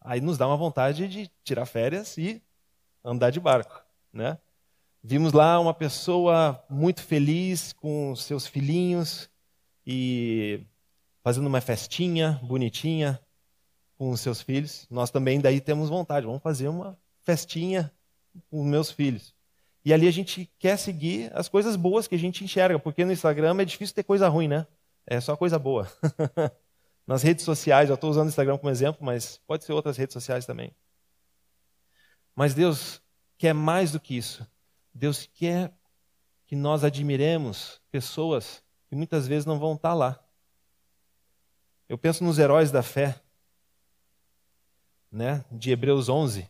[0.02, 2.42] Aí nos dá uma vontade de tirar férias e
[3.02, 4.38] andar de barco, né?
[5.08, 9.30] Vimos lá uma pessoa muito feliz com seus filhinhos
[9.86, 10.66] e
[11.22, 13.20] fazendo uma festinha bonitinha
[13.96, 14.84] com os seus filhos.
[14.90, 17.92] Nós também daí temos vontade, vamos fazer uma festinha
[18.50, 19.32] com os meus filhos.
[19.84, 23.12] E ali a gente quer seguir as coisas boas que a gente enxerga, porque no
[23.12, 24.66] Instagram é difícil ter coisa ruim, né?
[25.06, 25.88] É só coisa boa.
[27.06, 30.14] Nas redes sociais, eu estou usando o Instagram como exemplo, mas pode ser outras redes
[30.14, 30.72] sociais também.
[32.34, 33.00] Mas Deus
[33.38, 34.44] quer mais do que isso.
[34.96, 35.72] Deus quer
[36.46, 40.18] que nós admiremos pessoas que muitas vezes não vão estar lá.
[41.86, 43.20] Eu penso nos heróis da fé,
[45.12, 46.48] né, de Hebreus 11.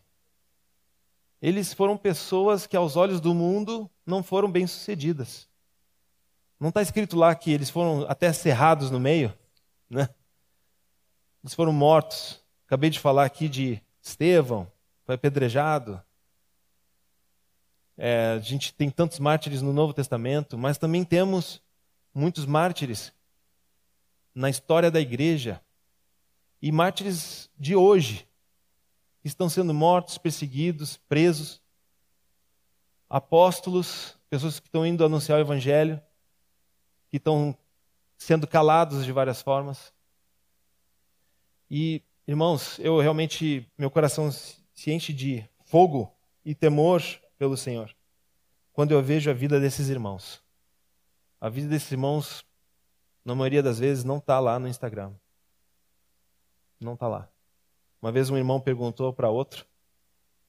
[1.43, 5.49] Eles foram pessoas que, aos olhos do mundo, não foram bem-sucedidas.
[6.59, 9.37] Não está escrito lá que eles foram até cerrados no meio,
[9.91, 10.09] né?
[11.43, 12.41] Eles foram mortos.
[12.65, 14.71] Acabei de falar aqui de Estevão,
[15.05, 16.01] foi apedrejado.
[17.97, 21.63] É, a gente tem tantos mártires no Novo Testamento, mas também temos
[22.15, 23.13] muitos mártires
[24.35, 25.61] na história da igreja
[26.61, 28.27] e mártires de hoje
[29.25, 31.61] estão sendo mortos, perseguidos, presos,
[33.09, 36.01] apóstolos, pessoas que estão indo anunciar o evangelho,
[37.11, 37.57] que estão
[38.17, 39.93] sendo calados de várias formas.
[41.71, 46.13] E, irmãos, eu realmente, meu coração se enche de fogo
[46.45, 47.03] e temor
[47.39, 47.95] pelo Senhor
[48.77, 50.45] quando eu vejo a vida desses irmãos.
[51.41, 52.45] A vida desses irmãos,
[53.25, 55.15] na maioria das vezes, não está lá no Instagram.
[56.79, 57.27] Não está lá.
[58.03, 59.65] Uma vez um irmão perguntou para outro,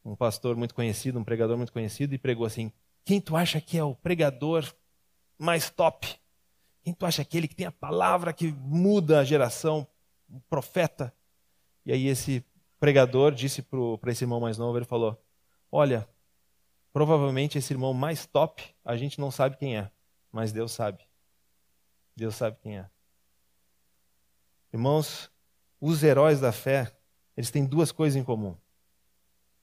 [0.04, 2.70] um pastor muito conhecido, um pregador muito conhecido, e pregou assim:
[3.06, 4.70] Quem tu acha que é o pregador
[5.40, 6.14] mais top?
[6.84, 9.88] Quem tu acha aquele que tem a palavra que muda a geração?
[10.30, 11.14] Um profeta?
[11.86, 12.44] E aí esse
[12.78, 15.18] pregador disse para esse irmão mais novo, ele falou:
[15.72, 16.06] Olha,
[16.98, 19.92] Provavelmente esse irmão mais top, a gente não sabe quem é,
[20.32, 21.08] mas Deus sabe.
[22.16, 22.90] Deus sabe quem é.
[24.74, 25.32] Irmãos,
[25.80, 26.92] os heróis da fé,
[27.38, 28.58] eles têm duas coisas em comum.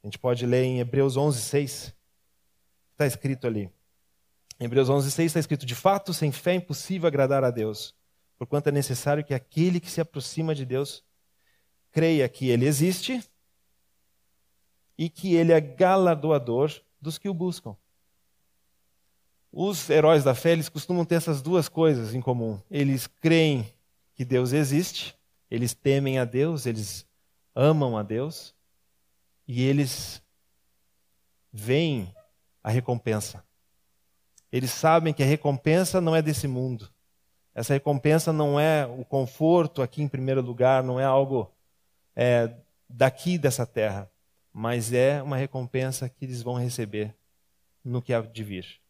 [0.00, 1.96] A gente pode ler em Hebreus 11, 6.
[2.92, 3.68] Está escrito ali.
[4.60, 7.96] Em Hebreus 11, 6 está escrito: De fato, sem fé é impossível agradar a Deus,
[8.38, 11.02] porquanto é necessário que aquele que se aproxima de Deus
[11.90, 13.28] creia que Ele existe
[14.96, 16.70] e que Ele é galardoador
[17.04, 17.76] dos que o buscam.
[19.52, 22.58] Os heróis da fé, eles costumam ter essas duas coisas em comum.
[22.68, 23.72] Eles creem
[24.14, 25.16] que Deus existe,
[25.48, 27.06] eles temem a Deus, eles
[27.54, 28.52] amam a Deus
[29.46, 30.20] e eles
[31.52, 32.12] veem
[32.62, 33.44] a recompensa.
[34.50, 36.90] Eles sabem que a recompensa não é desse mundo.
[37.54, 41.52] Essa recompensa não é o conforto aqui em primeiro lugar, não é algo
[42.16, 42.52] é,
[42.88, 44.10] daqui dessa terra
[44.56, 47.12] mas é uma recompensa que eles vão receber
[47.84, 48.80] no que há de vir.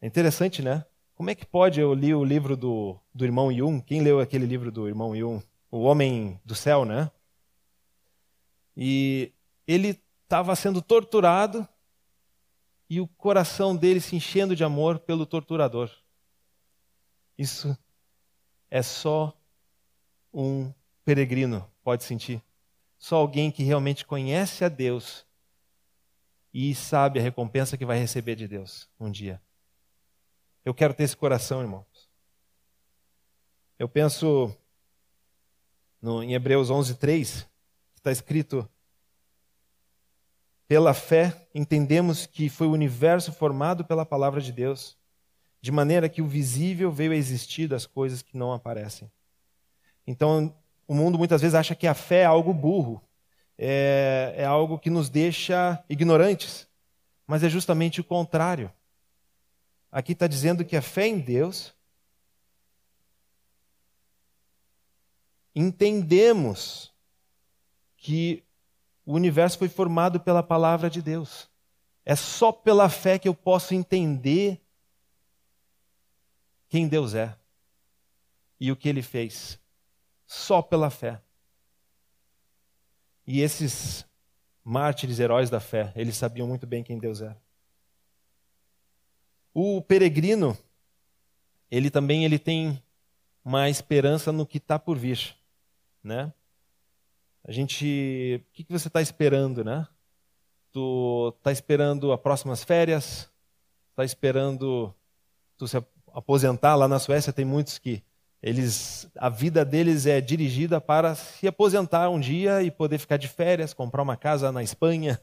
[0.00, 0.84] É interessante, né?
[1.14, 1.80] Como é que pode?
[1.80, 3.80] Eu li o livro do, do irmão Yun.
[3.80, 5.40] Quem leu aquele livro do irmão Yun?
[5.70, 7.08] O Homem do Céu, né?
[8.76, 9.32] E
[9.64, 11.66] ele estava sendo torturado
[12.90, 15.88] e o coração dele se enchendo de amor pelo torturador.
[17.38, 17.78] Isso
[18.68, 19.32] é só
[20.34, 20.72] um
[21.04, 22.42] peregrino pode sentir.
[23.02, 25.26] Só alguém que realmente conhece a Deus
[26.54, 29.42] e sabe a recompensa que vai receber de Deus um dia.
[30.64, 32.08] Eu quero ter esse coração, irmãos.
[33.76, 34.56] Eu penso
[36.00, 37.44] no, em Hebreus 11, 3,
[37.96, 38.70] está escrito:
[40.68, 44.96] Pela fé entendemos que foi o universo formado pela palavra de Deus,
[45.60, 49.10] de maneira que o visível veio a existir das coisas que não aparecem.
[50.06, 50.54] Então,
[50.86, 53.02] o mundo muitas vezes acha que a fé é algo burro,
[53.58, 56.66] é, é algo que nos deixa ignorantes,
[57.26, 58.72] mas é justamente o contrário.
[59.90, 61.74] aqui está dizendo que a fé em Deus
[65.54, 66.92] entendemos
[67.96, 68.42] que
[69.04, 71.48] o universo foi formado pela palavra de Deus.
[72.04, 74.60] É só pela fé que eu posso entender
[76.68, 77.36] quem Deus é
[78.58, 79.61] e o que ele fez.
[80.32, 81.20] Só pela fé.
[83.26, 84.06] E esses
[84.64, 87.36] mártires, heróis da fé, eles sabiam muito bem quem Deus era.
[89.52, 90.56] O peregrino,
[91.70, 92.82] ele também ele tem
[93.44, 95.36] uma esperança no que está por vir,
[96.02, 96.32] né?
[97.44, 99.86] A gente, o que, que você está esperando, né?
[100.72, 103.30] Tu está esperando as próximas férias?
[103.90, 104.94] Está esperando
[105.58, 105.76] tu se
[106.14, 107.34] aposentar lá na Suécia?
[107.34, 108.02] Tem muitos que
[108.42, 113.28] eles, a vida deles é dirigida para se aposentar um dia e poder ficar de
[113.28, 115.20] férias, comprar uma casa na Espanha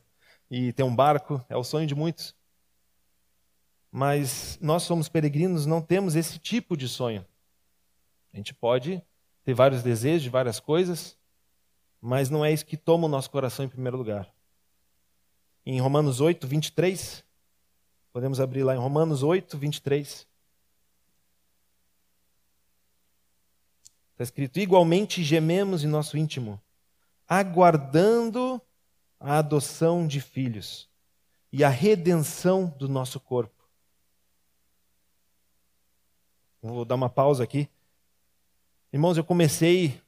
[0.49, 1.43] e ter um barco.
[1.49, 2.34] É o sonho de muitos.
[3.91, 7.26] Mas nós somos peregrinos, não temos esse tipo de sonho.
[8.34, 9.03] A gente pode
[9.43, 11.17] ter vários desejos de várias coisas,
[11.99, 14.32] mas não é isso que toma o nosso coração em primeiro lugar.
[15.65, 17.24] Em Romanos 8, 23,
[18.13, 20.28] podemos abrir lá em Romanos 8, 23.
[24.20, 26.61] Está escrito: igualmente gememos em nosso íntimo,
[27.26, 28.61] aguardando
[29.17, 30.89] a adoção de filhos
[31.53, 33.63] e a redenção do nosso corpo.
[36.61, 37.70] Vou dar uma pausa aqui.
[38.91, 40.01] Irmãos, eu comecei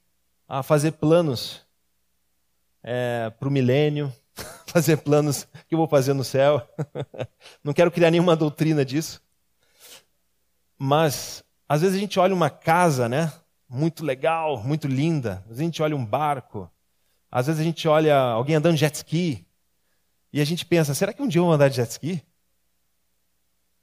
[0.45, 1.66] a fazer planos
[2.84, 4.14] é, para o milênio,
[4.68, 6.68] fazer planos que eu vou fazer no céu.
[7.64, 9.24] Não quero criar nenhuma doutrina disso.
[10.78, 13.32] Mas, às vezes a gente olha uma casa, né?
[13.74, 15.36] Muito legal, muito linda.
[15.43, 16.69] Às vezes a gente olha um barco.
[17.32, 19.47] Às vezes a gente olha alguém andando jet ski.
[20.34, 22.22] E a gente pensa, será que um dia eu vou andar de jet ski?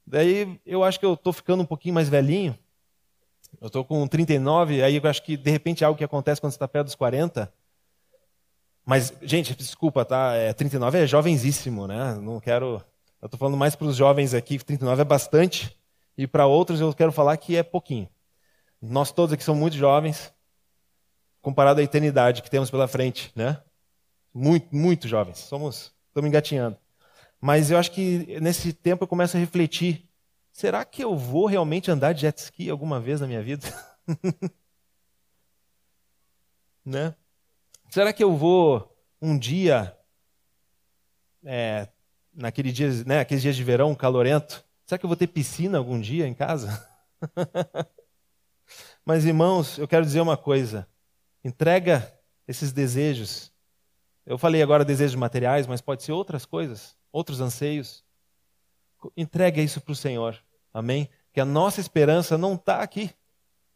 [0.05, 2.55] Daí eu acho que eu estou ficando um pouquinho mais velhinho.
[3.59, 6.51] Eu estou com 39, aí eu acho que de repente é algo que acontece quando
[6.51, 7.51] você está perto dos 40.
[8.85, 10.35] Mas, gente, desculpa, tá?
[10.35, 12.13] É, 39 é jovenzíssimo, né?
[12.21, 12.79] Não quero.
[13.19, 15.75] Eu estou falando mais para os jovens aqui, 39 é bastante.
[16.15, 18.07] E para outros eu quero falar que é pouquinho.
[18.81, 20.33] Nós todos aqui somos muito jovens,
[21.41, 23.61] comparado à eternidade que temos pela frente, né?
[24.33, 25.39] Muito, muito jovens.
[25.39, 26.77] Somos, estamos engatinhando.
[27.41, 30.07] Mas eu acho que nesse tempo eu começo a refletir:
[30.51, 33.67] será que eu vou realmente andar de jet ski alguma vez na minha vida?
[36.85, 37.15] né?
[37.89, 39.97] Será que eu vou um dia,
[41.43, 41.87] é,
[42.33, 45.99] naquele dia, né, aqueles dias de verão calorento, será que eu vou ter piscina algum
[45.99, 46.87] dia em casa?
[49.09, 50.87] Mas irmãos, eu quero dizer uma coisa:
[51.43, 52.13] entrega
[52.47, 53.51] esses desejos.
[54.23, 58.05] Eu falei agora desejos materiais, mas pode ser outras coisas outros anseios.
[59.17, 60.39] Entregue isso para o Senhor.
[60.71, 61.09] Amém?
[61.33, 63.09] Que a nossa esperança não está aqui.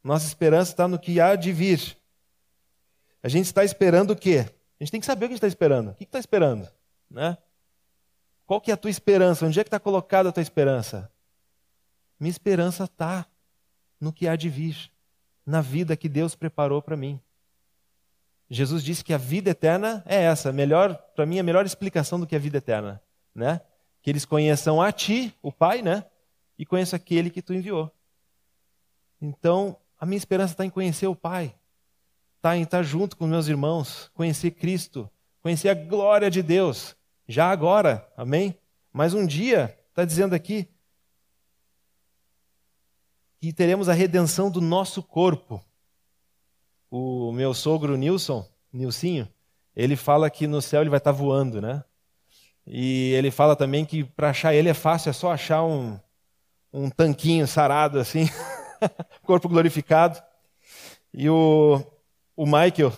[0.04, 1.98] Nossa esperança está no que há de vir.
[3.24, 4.46] A gente está esperando o quê?
[4.80, 5.90] A gente tem que saber o que a gente está esperando.
[5.90, 6.70] O que está esperando?
[7.10, 7.36] Né?
[8.46, 9.48] Qual que é a tua esperança?
[9.48, 11.12] Onde é que está colocada a tua esperança?
[12.20, 13.26] Minha esperança está
[14.00, 14.93] no que há de vir,
[15.46, 17.20] na vida que Deus preparou para mim.
[18.50, 20.52] Jesus disse que a vida eterna é essa.
[20.52, 23.02] Melhor, para mim, a melhor explicação do que a vida eterna
[23.34, 23.62] né?
[24.02, 26.06] Que eles conheçam a ti, o Pai, né?
[26.58, 27.92] E conheçam aquele que tu enviou.
[29.22, 31.56] Então, a minha esperança está em conhecer o Pai,
[32.38, 35.10] está em estar junto com meus irmãos, conhecer Cristo,
[35.42, 36.96] conhecer a glória de Deus,
[37.28, 38.58] já agora, amém?
[38.92, 40.68] Mas um dia, está dizendo aqui,
[43.44, 45.62] que teremos a redenção do nosso corpo.
[46.90, 49.28] O meu sogro Nilson, Nilcinho,
[49.76, 51.84] ele fala que no céu ele vai estar voando, né?
[52.66, 56.00] E ele fala também que para achar ele é fácil, é só achar um,
[56.72, 58.30] um tanquinho sarado assim,
[59.28, 60.24] corpo glorificado.
[61.14, 61.84] E o,
[62.38, 62.94] o Michael,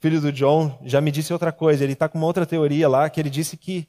[0.00, 1.84] filho do John, já me disse outra coisa.
[1.84, 3.86] Ele está com uma outra teoria lá, que ele disse que,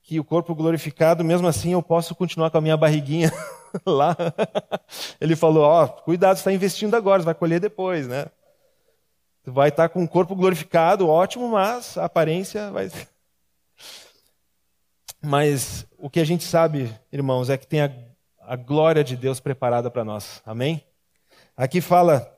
[0.00, 3.32] que o corpo glorificado, mesmo assim, eu posso continuar com a minha barriguinha
[3.86, 4.16] lá.
[5.20, 8.26] Ele falou: Ó, oh, cuidado, você está investindo agora, você vai colher depois, né?
[9.42, 12.90] Tu vai estar tá com o corpo glorificado, ótimo, mas a aparência vai.
[15.26, 17.90] Mas o que a gente sabe, irmãos, é que tem a,
[18.42, 20.42] a glória de Deus preparada para nós.
[20.44, 20.84] Amém?
[21.56, 22.30] Aqui fala,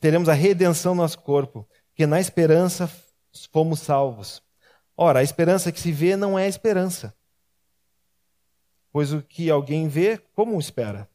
[0.00, 2.90] teremos a redenção do nosso corpo, que na esperança
[3.52, 4.42] fomos salvos.
[4.96, 7.14] Ora, a esperança que se vê não é esperança.
[8.92, 11.08] Pois o que alguém vê, como espera?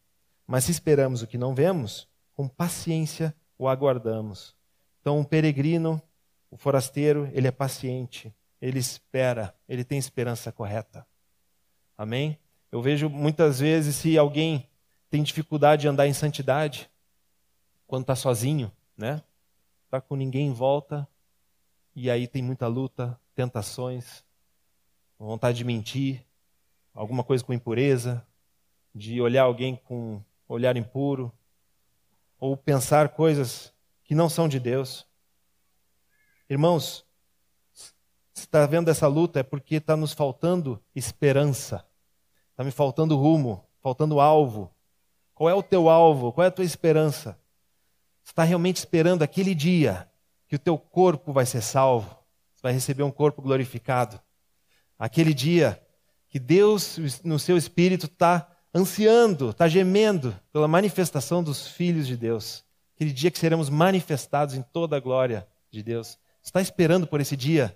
[0.45, 4.55] Mas se esperamos o que não vemos, com paciência o aguardamos.
[4.99, 6.01] Então, o peregrino,
[6.51, 11.05] o forasteiro, ele é paciente ele espera, ele tem esperança correta.
[11.97, 12.37] Amém?
[12.71, 14.67] Eu vejo muitas vezes se alguém
[15.09, 16.89] tem dificuldade de andar em santidade
[17.85, 19.21] quando está sozinho, né?
[19.85, 21.07] Está com ninguém em volta
[21.95, 24.23] e aí tem muita luta, tentações,
[25.17, 26.25] vontade de mentir,
[26.97, 28.25] alguma coisa com impureza,
[28.93, 30.19] de olhar alguém com
[30.49, 31.31] olhar impuro,
[32.39, 33.71] ou pensar coisas
[34.03, 35.05] que não são de Deus.
[36.49, 37.05] Irmãos,
[37.71, 37.93] se
[38.33, 41.85] está vendo essa luta é porque está nos faltando esperança,
[42.49, 44.73] está me faltando rumo, faltando alvo.
[45.35, 46.33] Qual é o teu alvo?
[46.33, 47.39] Qual é a tua esperança?
[48.23, 50.09] Você está realmente esperando aquele dia
[50.47, 52.09] que o teu corpo vai ser salvo,
[52.55, 54.19] você vai receber um corpo glorificado.
[54.97, 55.79] Aquele dia
[56.37, 62.63] que Deus, no seu espírito, está ansiando, está gemendo pela manifestação dos filhos de Deus.
[62.95, 66.19] Aquele dia que seremos manifestados em toda a glória de Deus.
[66.43, 67.75] Está esperando por esse dia?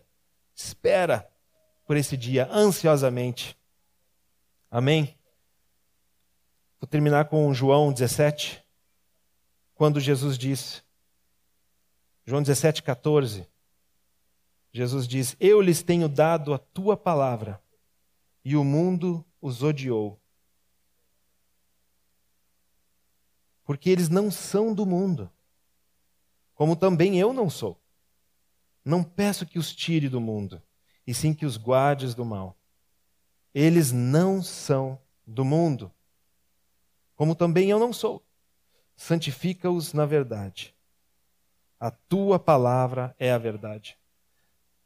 [0.53, 1.27] Espera
[1.87, 3.57] por esse dia ansiosamente.
[4.69, 5.17] Amém?
[6.79, 8.63] Vou terminar com João 17,
[9.73, 10.83] quando Jesus disse,
[12.27, 13.47] João 17, 14.
[14.71, 17.59] Jesus diz: Eu lhes tenho dado a tua palavra,
[18.43, 20.19] e o mundo os odiou.
[23.63, 25.31] Porque eles não são do mundo,
[26.55, 27.79] como também eu não sou.
[28.83, 30.61] Não peço que os tire do mundo,
[31.05, 32.57] e sim que os guardes do mal.
[33.53, 35.91] Eles não são do mundo,
[37.15, 38.23] como também eu não sou.
[38.95, 40.75] Santifica-os na verdade.
[41.79, 43.97] A tua palavra é a verdade.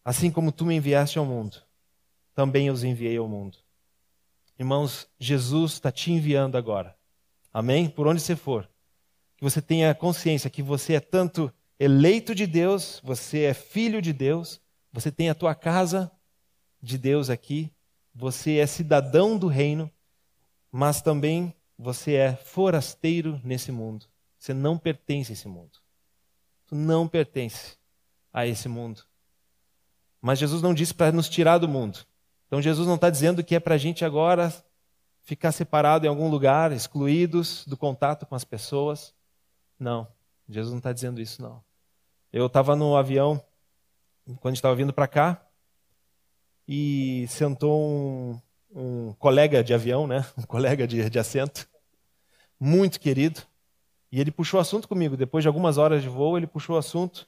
[0.03, 1.64] Assim como tu me enviaste ao mundo,
[2.35, 3.57] também os enviei ao mundo.
[4.59, 6.95] Irmãos, Jesus está te enviando agora.
[7.53, 7.89] Amém?
[7.89, 8.69] Por onde você for.
[9.37, 14.13] Que você tenha consciência que você é tanto eleito de Deus, você é filho de
[14.13, 14.61] Deus,
[14.91, 16.11] você tem a tua casa
[16.81, 17.71] de Deus aqui,
[18.13, 19.91] você é cidadão do reino,
[20.71, 24.05] mas também você é forasteiro nesse mundo.
[24.37, 25.79] Você não pertence a esse mundo.
[26.67, 27.77] Tu não pertence
[28.31, 29.03] a esse mundo.
[30.21, 32.05] Mas Jesus não disse para nos tirar do mundo.
[32.55, 34.49] Então Jesus não está dizendo que é para a gente agora
[35.23, 39.13] ficar separado em algum lugar, excluídos do contato com as pessoas.
[39.77, 40.07] Não,
[40.47, 41.61] Jesus não está dizendo isso, não.
[42.31, 43.43] Eu estava no avião,
[44.39, 45.45] quando estava vindo para cá,
[46.65, 48.41] e sentou um,
[48.73, 50.25] um, colega de avião, né?
[50.39, 51.67] um colega de, de assento,
[52.57, 53.41] muito querido,
[54.09, 55.17] e ele puxou assunto comigo.
[55.17, 57.27] Depois de algumas horas de voo, ele puxou assunto.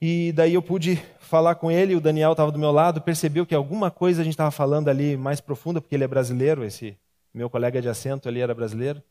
[0.00, 3.54] E daí eu pude falar com ele, o Daniel estava do meu lado, percebeu que
[3.54, 6.96] alguma coisa a gente estava falando ali mais profunda, porque ele é brasileiro, esse
[7.34, 9.02] meu colega de assento ali era brasileiro.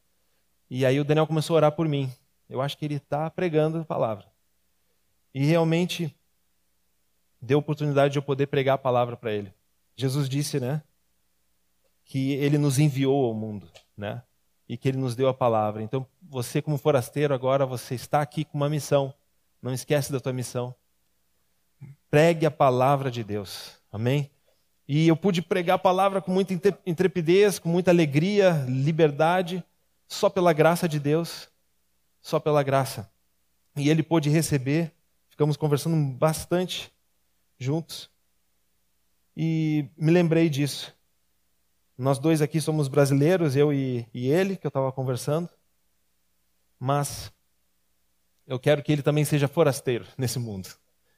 [0.69, 2.11] E aí o Daniel começou a orar por mim.
[2.49, 4.25] Eu acho que ele está pregando a palavra.
[5.33, 6.15] E realmente
[7.41, 9.53] deu oportunidade de eu poder pregar a palavra para ele.
[9.95, 10.81] Jesus disse, né,
[12.05, 14.23] que ele nos enviou ao mundo, né?
[14.67, 15.81] E que ele nos deu a palavra.
[15.81, 19.13] Então, você como forasteiro agora você está aqui com uma missão.
[19.67, 20.73] Não esquece da tua missão.
[22.09, 23.73] Pregue a palavra de Deus.
[23.91, 24.31] Amém?
[24.87, 26.53] E eu pude pregar a palavra com muita
[26.85, 29.61] intrepidez, com muita alegria, liberdade,
[30.07, 31.49] só pela graça de Deus.
[32.21, 33.11] Só pela graça.
[33.75, 34.93] E ele pôde receber.
[35.27, 36.89] Ficamos conversando bastante
[37.59, 38.09] juntos.
[39.35, 40.95] E me lembrei disso.
[41.97, 45.49] Nós dois aqui somos brasileiros, eu e, e ele, que eu estava conversando.
[46.79, 47.33] Mas
[48.47, 50.69] eu quero que ele também seja forasteiro nesse mundo.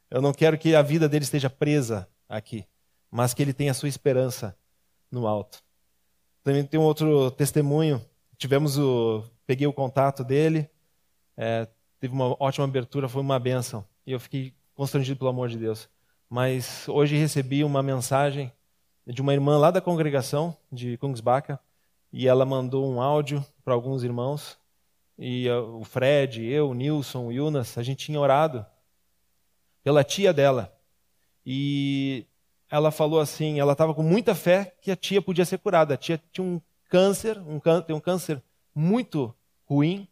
[0.10, 2.66] Eu não quero que a vida dele esteja presa aqui,
[3.12, 4.58] mas que ele tenha a sua esperança
[5.12, 5.64] no alto.
[6.44, 8.04] Também tem um outro testemunho.
[8.38, 10.70] Tivemos o, peguei o contato dele,
[11.38, 11.68] é,
[12.00, 13.86] teve uma ótima abertura, foi uma benção.
[14.06, 15.88] E eu fiquei constrangido pelo amor de Deus.
[16.28, 18.52] Mas hoje recebi uma mensagem
[19.06, 21.60] de uma irmã lá da congregação de Kungsbacka
[22.12, 24.59] e ela mandou um áudio para alguns irmãos
[25.22, 28.66] e o Fred, eu, o Nilson, o Yunas, a gente tinha orado
[29.84, 30.74] pela tia dela.
[31.46, 32.26] E
[32.72, 35.96] ela falou assim, ela estava com muita fé que a tia podia ser curada.
[35.96, 38.42] A tia tinha um câncer, um, tem um câncer
[38.74, 40.08] muito ruim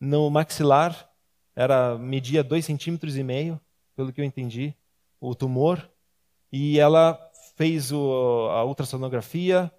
[0.00, 1.10] no maxilar,
[1.54, 3.60] era media dois centímetros e meio,
[3.94, 4.74] pelo que eu entendi,
[5.20, 5.86] o tumor.
[6.50, 7.20] E ela
[7.56, 9.70] fez o, a ultrassonografia,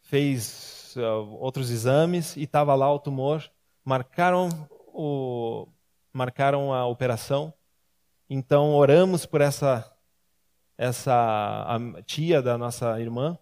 [0.00, 3.48] fez uh, outros exames e estava lá o tumor
[3.84, 4.48] marcaram,
[4.92, 5.66] o,
[6.12, 7.52] marcaram a operação.
[8.28, 9.92] Então oramos por essa
[10.76, 11.66] essa
[12.06, 13.38] tia da nossa irmã.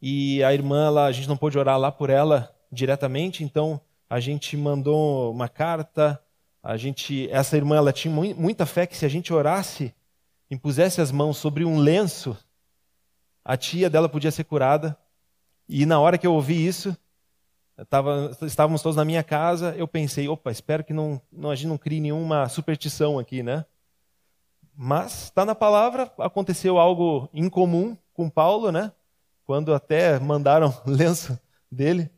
[0.00, 4.20] E a irmã, ela, a gente não pôde orar lá por ela diretamente, então a
[4.20, 6.18] gente mandou uma carta.
[6.62, 9.94] A gente, essa irmã, ela tinha muita fé que se a gente orasse,
[10.50, 12.36] impusesse as mãos sobre um lenço,
[13.44, 14.96] a tia dela podia ser curada.
[15.68, 16.96] E na hora que eu ouvi isso,
[17.84, 21.68] tava, estávamos todos na minha casa, eu pensei, opa, espero que não, não, a gente
[21.68, 23.64] não crie nenhuma superstição aqui, né?
[24.76, 28.92] Mas está na palavra, aconteceu algo incomum com Paulo, né?
[29.44, 31.38] Quando até mandaram lenço
[31.70, 32.10] dele.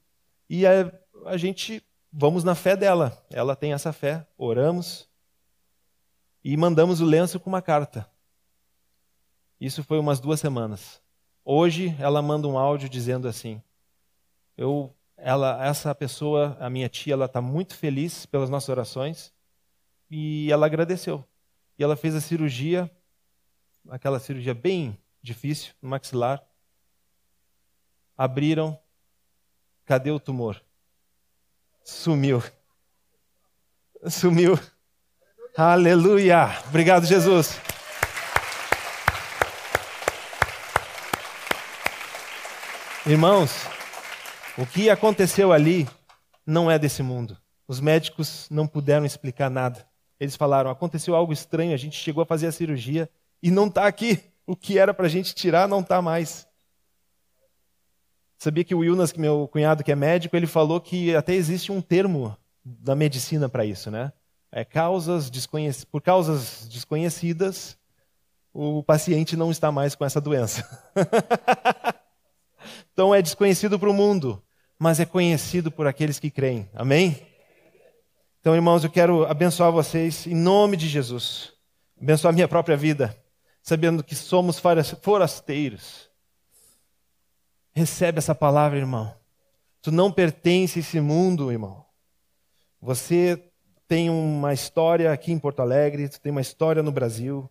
[0.49, 0.93] E a,
[1.27, 1.83] a gente,
[2.13, 3.17] vamos na fé dela.
[3.31, 5.09] Ela tem essa fé, oramos
[6.43, 8.09] e mandamos o lenço com uma carta.
[9.61, 11.01] Isso foi umas duas semanas.
[11.45, 13.63] Hoje ela manda um áudio dizendo assim:
[14.57, 19.33] eu, ela, essa pessoa, a minha tia, ela está muito feliz pelas nossas orações
[20.11, 21.25] e ela agradeceu.
[21.79, 22.91] E ela fez a cirurgia,
[23.89, 26.43] aquela cirurgia bem difícil no maxilar.
[28.16, 28.79] Abriram,
[29.85, 30.62] cadê o tumor?
[31.85, 32.43] Sumiu.
[34.09, 34.59] Sumiu.
[35.57, 36.49] Aleluia!
[36.68, 37.59] Obrigado, Jesus.
[43.07, 43.80] Irmãos,
[44.61, 45.89] o que aconteceu ali
[46.45, 47.35] não é desse mundo.
[47.67, 49.87] Os médicos não puderam explicar nada.
[50.19, 53.09] Eles falaram: aconteceu algo estranho, a gente chegou a fazer a cirurgia
[53.43, 54.23] e não está aqui.
[54.47, 56.47] O que era para a gente tirar não está mais.
[58.37, 61.81] Sabia que o Wilnas, meu cunhado que é médico, ele falou que até existe um
[61.81, 64.13] termo da medicina para isso, né?
[64.53, 65.31] É causas.
[65.91, 67.79] Por causas desconhecidas,
[68.53, 70.69] o paciente não está mais com essa doença.
[72.93, 74.43] Então é desconhecido para o mundo,
[74.81, 76.68] mas é conhecido por aqueles que creem.
[76.74, 77.26] Amém?
[78.41, 81.53] Então, irmãos, eu quero abençoar vocês em nome de Jesus.
[82.01, 83.14] Abençoar a minha própria vida,
[83.62, 84.59] sabendo que somos
[85.03, 86.11] forasteiros.
[87.72, 89.14] Recebe essa palavra, irmão.
[89.83, 91.85] Tu não pertence a esse mundo, irmão.
[92.81, 93.53] Você
[93.87, 97.51] tem uma história aqui em Porto Alegre, tu tem uma história no Brasil.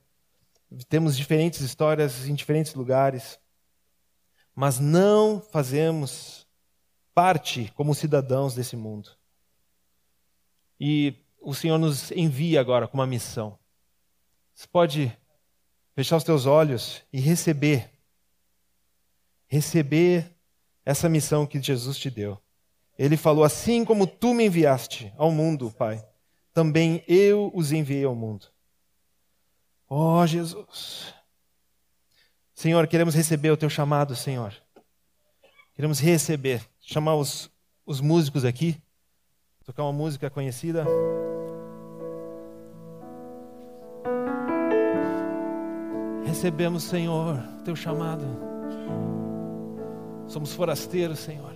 [0.90, 3.40] Temos diferentes histórias em diferentes lugares
[4.60, 6.46] mas não fazemos
[7.20, 9.10] parte como cidadãos desse mundo.
[10.80, 13.60] E o Senhor nos envia agora com uma missão.
[14.56, 15.12] Você pode
[15.94, 17.92] fechar os teus olhos e receber
[19.50, 20.34] receber
[20.86, 22.40] essa missão que Jesus te deu.
[22.98, 26.02] Ele falou: Assim como tu me enviaste ao mundo, Pai,
[26.54, 28.48] também eu os enviei ao mundo.
[29.90, 31.14] Oh, Jesus,
[32.54, 34.56] Senhor, queremos receber o teu chamado, Senhor.
[35.76, 36.66] Queremos receber.
[36.92, 37.52] Chamar os,
[37.86, 38.76] os músicos aqui.
[39.64, 40.86] Tocar uma música conhecida.
[46.26, 48.26] Recebemos, Senhor, teu chamado.
[50.26, 51.54] Somos forasteiros, Senhor.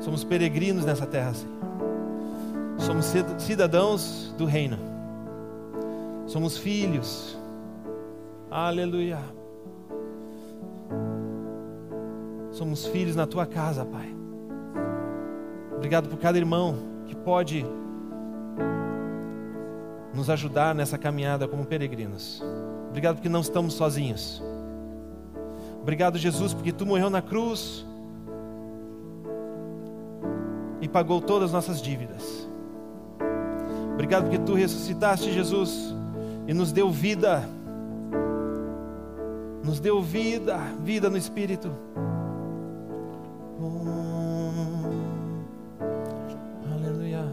[0.00, 1.58] Somos peregrinos nessa terra, Senhor.
[2.78, 3.06] Somos
[3.38, 4.78] cidadãos do reino.
[6.28, 7.36] Somos filhos
[8.56, 9.18] Aleluia.
[12.54, 14.14] Somos filhos na tua casa, Pai.
[15.76, 17.66] Obrigado por cada irmão que pode
[20.14, 22.40] nos ajudar nessa caminhada como peregrinos.
[22.88, 24.40] Obrigado porque não estamos sozinhos.
[25.82, 27.84] Obrigado, Jesus, porque tu morreu na cruz
[30.80, 32.48] e pagou todas as nossas dívidas.
[33.94, 35.92] Obrigado porque tu ressuscitaste, Jesus,
[36.46, 37.48] e nos deu vida
[39.64, 41.74] nos deu vida, vida no Espírito.
[46.72, 47.24] Aleluia.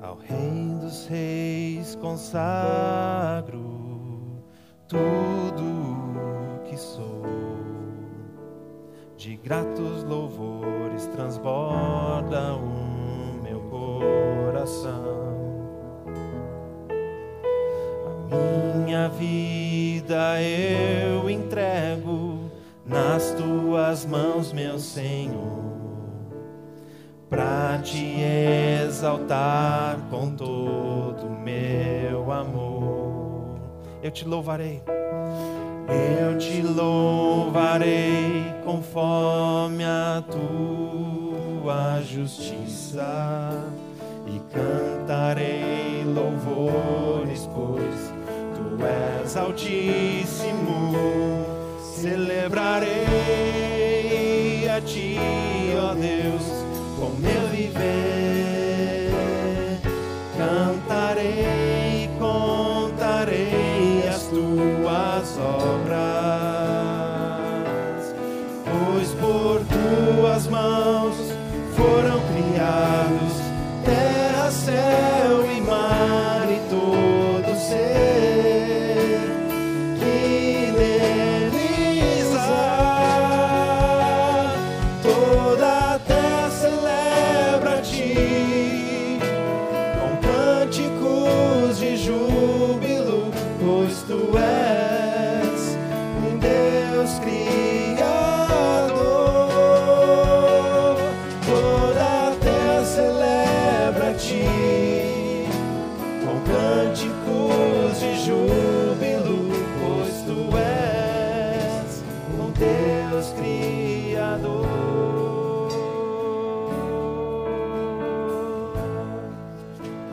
[0.00, 3.60] Ao Rei dos Reis consagro
[4.88, 7.22] tudo que sou,
[9.16, 15.20] de gratos louvores transborda o meu coração.
[18.32, 21.79] A minha vida eu entrego
[22.90, 25.62] nas tuas mãos, meu Senhor,
[27.28, 28.16] para te
[28.84, 33.60] exaltar com todo meu amor.
[34.02, 34.82] Eu te louvarei.
[36.18, 43.50] Eu te louvarei conforme a tua justiça
[44.26, 48.20] e cantarei louvores, pois
[48.82, 50.92] és altíssimo,
[52.00, 52.96] celebrarei
[54.68, 55.18] a ti,
[55.76, 56.59] ó Deus,
[106.46, 112.02] cânticos de júbilo, pois tu és
[112.38, 114.66] o um Deus Criador.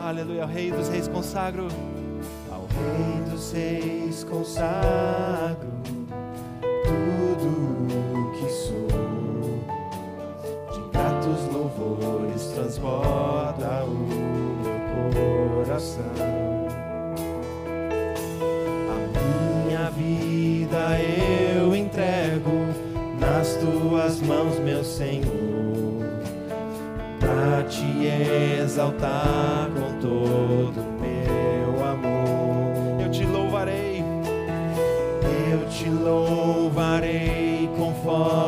[0.00, 1.68] Aleluia, ao Rei dos Reis consagro.
[2.50, 5.68] Ao Rei dos Reis consagro
[6.84, 7.48] tudo
[8.14, 8.88] o que sou.
[10.72, 13.17] De gratos louvores transbordo.
[28.68, 33.00] Exaltar com todo meu amor.
[33.00, 34.04] Eu te louvarei,
[35.50, 38.47] Eu te louvarei conforme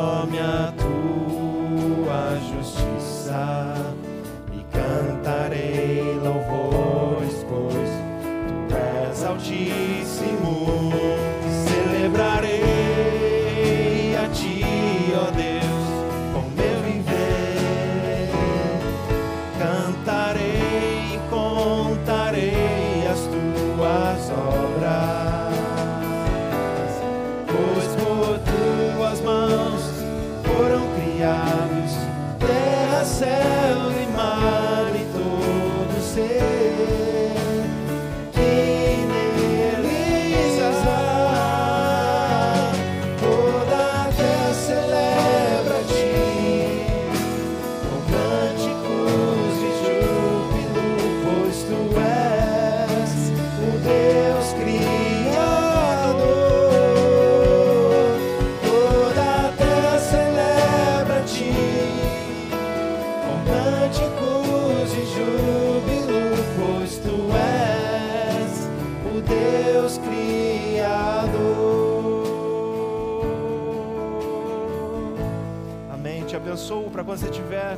[77.11, 77.77] quando você estiver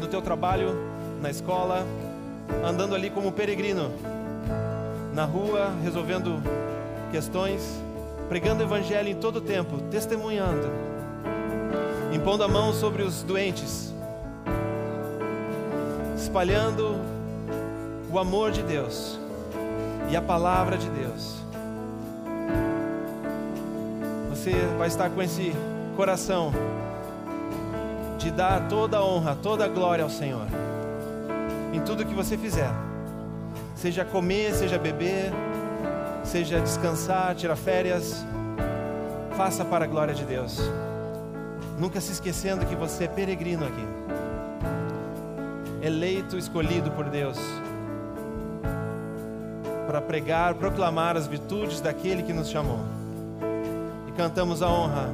[0.00, 0.70] no teu trabalho,
[1.20, 1.84] na escola,
[2.64, 3.92] andando ali como peregrino,
[5.12, 6.42] na rua, resolvendo
[7.12, 7.60] questões,
[8.30, 10.68] pregando o evangelho em todo o tempo, testemunhando,
[12.14, 13.92] impondo a mão sobre os doentes,
[16.16, 16.96] espalhando
[18.10, 19.20] o amor de Deus
[20.10, 21.36] e a palavra de Deus.
[24.30, 25.52] Você vai estar com esse
[25.94, 26.50] coração
[28.20, 30.46] de dar toda a honra, toda a glória ao Senhor.
[31.72, 32.70] Em tudo que você fizer.
[33.74, 35.32] Seja comer, seja beber,
[36.22, 38.24] seja descansar, tirar férias.
[39.36, 40.60] Faça para a glória de Deus.
[41.78, 43.86] Nunca se esquecendo que você é peregrino aqui.
[45.80, 47.38] Eleito, escolhido por Deus.
[49.86, 52.80] Para pregar, proclamar as virtudes daquele que nos chamou.
[54.06, 55.08] E cantamos a honra.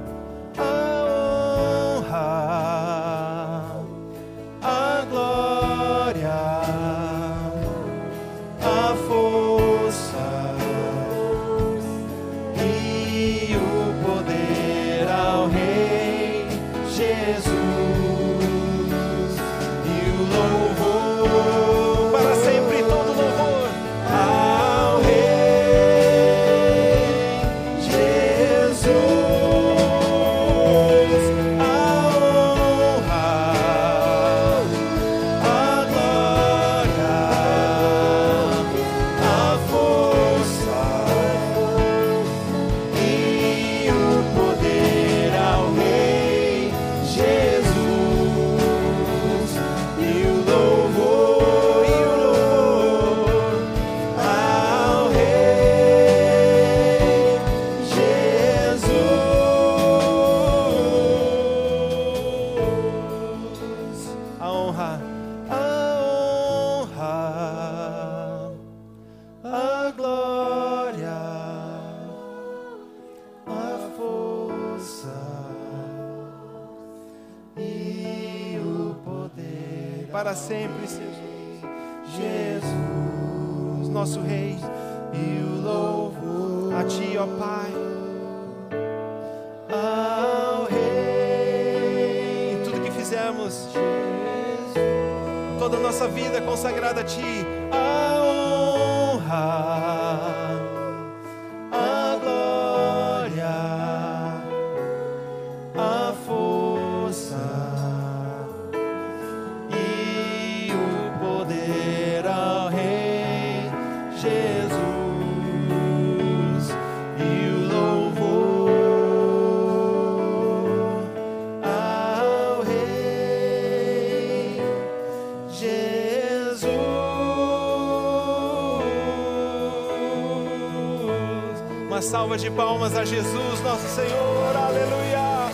[132.16, 134.56] Salva de palmas a Jesus, nosso Senhor.
[134.56, 135.50] Aleluia.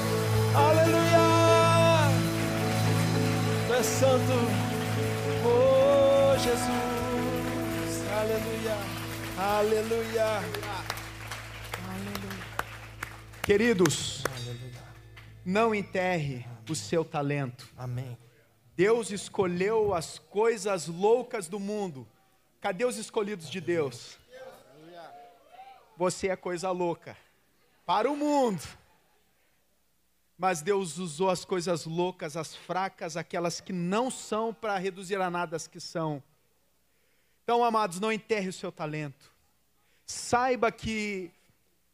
[0.55, 1.19] Aleluia.
[3.67, 4.33] Tu és santo.
[5.45, 8.05] Oh, Jesus.
[8.13, 8.77] Aleluia.
[9.37, 10.27] Aleluia.
[13.43, 14.23] Queridos,
[15.45, 17.69] não enterre o seu talento.
[17.77, 18.17] Amém.
[18.77, 22.07] Deus escolheu as coisas loucas do mundo.
[22.61, 24.22] Cadê os escolhidos de Deus?
[26.03, 27.17] Você é coisa louca
[27.87, 28.61] para o mundo.
[30.37, 35.31] Mas Deus usou as coisas loucas, as fracas, aquelas que não são, para reduzir a
[35.31, 36.21] nada as que são.
[37.45, 39.33] Então, amados, não enterre o seu talento.
[40.05, 41.31] Saiba que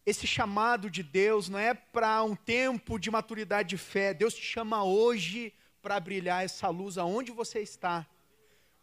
[0.07, 4.15] esse chamado de Deus não é para um tempo de maturidade de fé.
[4.15, 5.53] Deus te chama hoje
[5.83, 8.07] para brilhar essa luz aonde você está.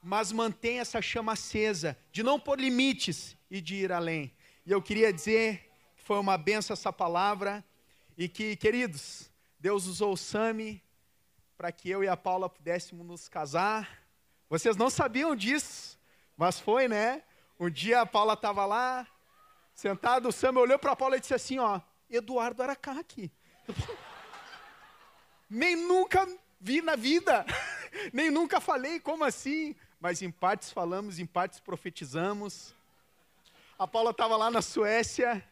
[0.04, 4.32] Mas mantenha essa chama acesa, de não pôr limites e de ir além.
[4.66, 7.64] E eu queria dizer que foi uma benção essa palavra
[8.18, 10.82] e que, queridos, Deus usou o Sami
[11.58, 14.04] para que eu e a Paula pudéssemos nos casar.
[14.50, 16.00] Vocês não sabiam disso,
[16.36, 17.24] mas foi, né?
[17.60, 19.08] Um dia a Paula estava lá,
[19.76, 23.30] Sentado, o Sam olhou para Paulo e disse assim, ó, Eduardo Aracá aqui.
[25.50, 26.26] Nem nunca
[26.62, 27.46] vi na vida,
[28.12, 29.76] nem nunca falei, como assim?
[30.00, 32.74] Mas em partes falamos, em partes profetizamos.
[33.78, 35.44] A Paula estava lá na Suécia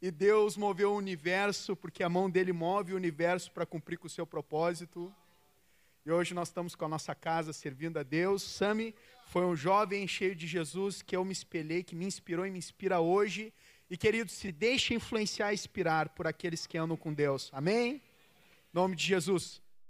[0.00, 4.06] e Deus moveu o universo, porque a mão dele move o universo para cumprir com
[4.06, 5.12] o seu propósito.
[6.04, 8.40] E hoje nós estamos com a nossa casa servindo a Deus.
[8.40, 8.94] Sami
[9.26, 12.58] foi um jovem cheio de Jesus que eu me espelhei, que me inspirou e me
[12.58, 13.52] inspira hoje.
[13.90, 17.50] E querido, se deixe influenciar e inspirar por aqueles que andam com Deus.
[17.52, 17.94] Amém?
[17.94, 18.02] Em
[18.72, 19.60] nome de Jesus.